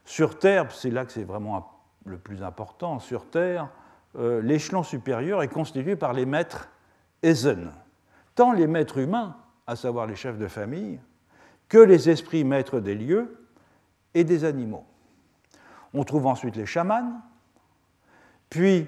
[0.03, 1.71] Sur Terre, c'est là que c'est vraiment
[2.05, 3.69] le plus important, sur Terre,
[4.17, 6.69] euh, l'échelon supérieur est constitué par les maîtres
[7.23, 7.71] Ezen,
[8.35, 9.37] tant les maîtres humains,
[9.67, 10.99] à savoir les chefs de famille,
[11.69, 13.47] que les esprits maîtres des lieux
[14.13, 14.85] et des animaux.
[15.93, 17.21] On trouve ensuite les chamans,
[18.49, 18.87] puis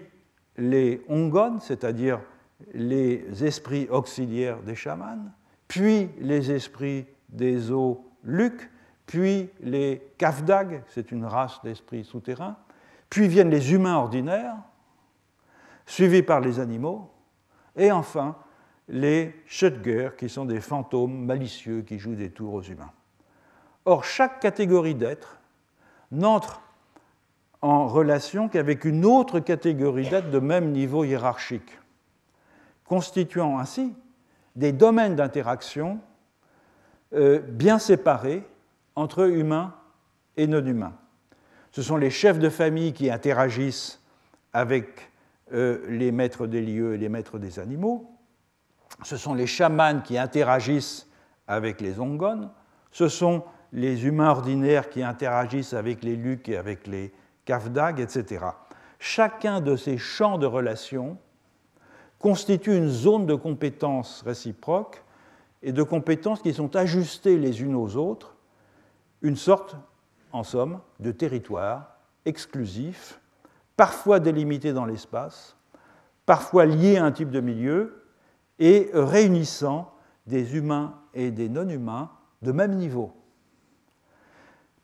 [0.58, 2.20] les ongones, c'est-à-dire
[2.74, 5.32] les esprits auxiliaires des chamans,
[5.68, 8.70] puis les esprits des eaux luc,
[9.06, 12.58] puis les kafdag, c'est une race d'esprits souterrains,
[13.10, 14.58] puis viennent les humains ordinaires,
[15.86, 17.10] suivis par les animaux,
[17.76, 18.36] et enfin
[18.88, 22.92] les Schutger, qui sont des fantômes malicieux qui jouent des tours aux humains.
[23.86, 25.40] Or, chaque catégorie d'êtres
[26.12, 26.62] n'entre
[27.62, 31.78] en relation qu'avec une autre catégorie d'êtres de même niveau hiérarchique,
[32.86, 33.94] constituant ainsi
[34.56, 36.00] des domaines d'interaction
[37.14, 38.44] euh, bien séparés
[38.96, 39.74] entre humains
[40.38, 40.94] et non humains.
[41.72, 44.02] Ce sont les chefs de famille qui interagissent
[44.54, 45.12] avec
[45.54, 48.10] euh, les maîtres des lieux et les maîtres des animaux.
[49.04, 51.08] Ce sont les chamans qui interagissent
[51.48, 52.50] avec les ongones.
[52.92, 57.14] Ce sont les humains ordinaires qui interagissent avec les lucs et avec les
[57.50, 58.46] kafdag, etc.
[59.00, 61.18] Chacun de ces champs de relations
[62.20, 65.04] constitue une zone de compétences réciproques
[65.64, 68.36] et de compétences qui sont ajustées les unes aux autres,
[69.24, 69.76] une sorte,
[70.32, 73.20] en somme, de territoire exclusif,
[73.76, 75.58] parfois délimité dans l'espace,
[76.28, 78.06] parfois lié à un type de milieu,
[78.60, 79.92] et réunissant
[80.28, 82.12] des humains et des non-humains
[82.44, 83.19] de même niveau.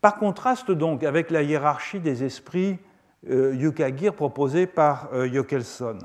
[0.00, 2.78] Par contraste donc avec la hiérarchie des esprits
[3.28, 5.98] euh, Yukagir proposée par euh, Jokelson,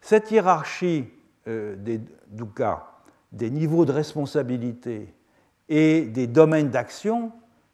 [0.00, 1.08] cette hiérarchie
[1.48, 2.84] euh, des dukkha,
[3.32, 5.14] des niveaux de responsabilité
[5.68, 7.32] et des domaines d'action,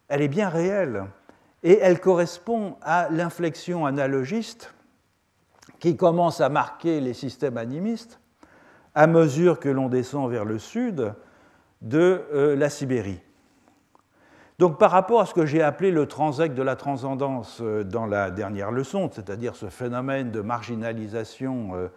[0.09, 1.05] elle est bien réelle
[1.62, 4.74] et elle correspond à l'inflexion analogiste
[5.78, 8.20] qui commence à marquer les systèmes animistes
[8.95, 11.14] à mesure que l'on descend vers le sud
[11.80, 13.20] de euh, la Sibérie.
[14.63, 18.07] Donc par rapport à ce que j'ai appelé le transect de la transcendance euh, dans
[18.07, 21.91] la dernière leçon, c'est-à-dire ce phénomène de marginalisation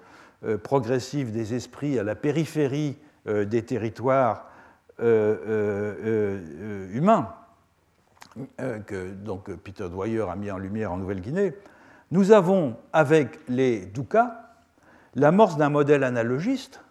[0.44, 2.98] euh, progressive des esprits à la périphérie
[3.28, 4.48] des territoires
[5.00, 5.46] humains,
[8.58, 11.54] que donc, Peter Dwyer a mis en lumière en Nouvelle-Guinée,
[12.10, 14.42] nous avons avec les Dukas
[15.14, 16.82] l'amorce d'un modèle analogiste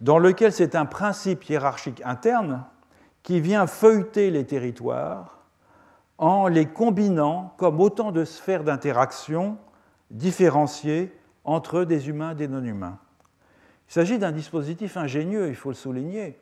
[0.00, 2.64] dans lequel c'est un principe hiérarchique interne
[3.22, 5.38] qui vient feuilleter les territoires
[6.18, 9.58] en les combinant comme autant de sphères d'interaction
[10.10, 11.12] différenciées
[11.44, 12.98] entre des humains et des non-humains.
[13.88, 16.38] Il s'agit d'un dispositif ingénieux, il faut le souligner,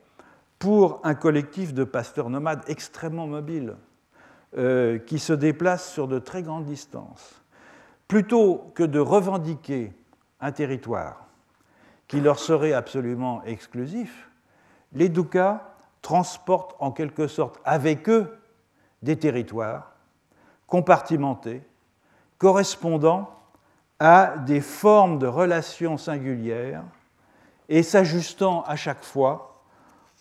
[0.59, 3.77] pour un collectif de pasteurs nomades extrêmement mobiles,
[4.59, 7.43] euh, qui se déplacent sur de très grandes distances.
[8.09, 9.93] Plutôt que de revendiquer
[10.41, 11.27] un territoire
[12.09, 14.29] qui leur serait absolument exclusif,
[14.93, 15.70] les Doukas
[16.03, 18.39] transportent en quelque sorte avec eux
[19.03, 19.93] des territoires
[20.67, 21.63] compartimentés,
[22.39, 23.31] correspondant
[23.99, 26.85] à des formes de relations singulières
[27.69, 29.63] et s'ajustant à chaque fois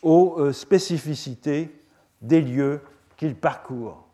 [0.01, 1.83] aux euh, spécificités
[2.21, 2.81] des lieux
[3.15, 4.05] qu'ils parcourent.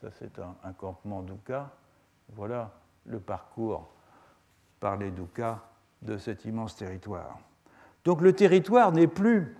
[0.00, 1.70] Ça, c'est un, campement Douka.
[2.34, 2.70] Voilà
[3.06, 3.88] le parcours
[4.80, 5.60] par les Doukas
[6.02, 7.38] de cet immense territoire.
[8.04, 9.56] Donc le territoire n'est plus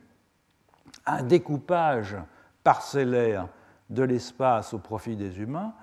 [1.07, 2.17] un découpage
[2.63, 3.49] parcellaire
[3.91, 5.75] de l'espace au profit des humains,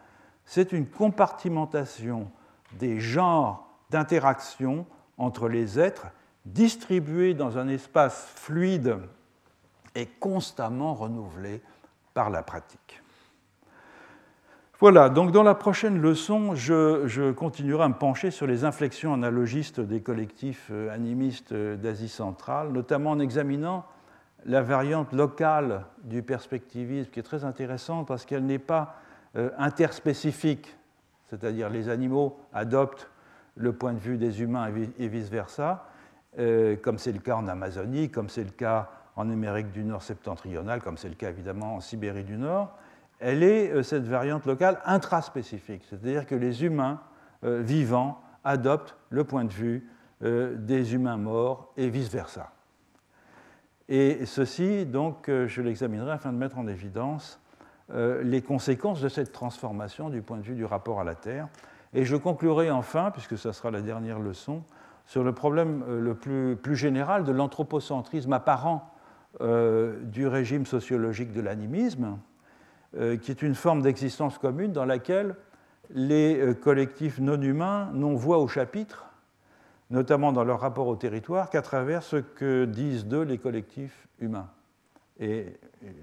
[0.45, 2.31] c'est une compartimentation
[2.73, 4.85] des genres d'interaction
[5.17, 6.07] entre les êtres
[6.45, 8.97] distribués dans un espace fluide
[9.95, 11.61] et constamment renouvelé
[12.13, 13.01] par la pratique.
[14.79, 19.79] Voilà, donc dans la prochaine leçon, je, continuerai à me pencher sur les inflexions analogistes
[19.79, 23.85] des collectifs euh, animistes euh, d'Asie centrale, notamment en examinant
[24.45, 28.95] la variante locale du perspectivisme, qui est très intéressante parce qu'elle n'est pas
[29.35, 30.75] euh, interspécifique,
[31.27, 33.09] c'est-à-dire les animaux adoptent
[33.55, 35.85] le point de vue des humains et vice-versa,
[36.81, 40.81] comme c'est le cas en Amazonie, comme c'est le cas en Amérique du Nord septentrionale,
[40.81, 42.75] comme c'est le cas évidemment en Sibérie du Nord.
[43.19, 46.99] Elle est, euh, cette variante locale, intraspécifique, c'est-à-dire que les humains
[47.43, 49.87] euh, vivants adoptent le point de vue
[50.23, 52.51] euh, des humains morts et vice-versa.
[53.89, 57.39] Et ceci, donc, je l'examinerai afin de mettre en évidence
[57.93, 61.49] les conséquences de cette transformation du point de vue du rapport à la Terre.
[61.93, 64.63] Et je conclurai enfin, puisque ce sera la dernière leçon,
[65.05, 68.89] sur le problème le plus, général de l'anthropocentrisme apparent
[69.41, 72.17] du régime sociologique de l'animisme,
[72.97, 75.37] euh, qui est une forme d'existence commune dans laquelle
[75.91, 79.10] les euh, collectifs non humains n'ont voix au chapitre,
[79.91, 84.49] notamment dans leur rapport au territoire, qu'à travers ce que disent d'eux les collectifs humains.
[85.19, 85.57] Et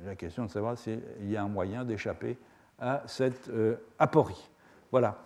[0.04, 2.38] la question de savoir s'il y a un moyen d'échapper
[2.78, 4.48] à cette euh, aporie.
[4.92, 5.18] Voilà.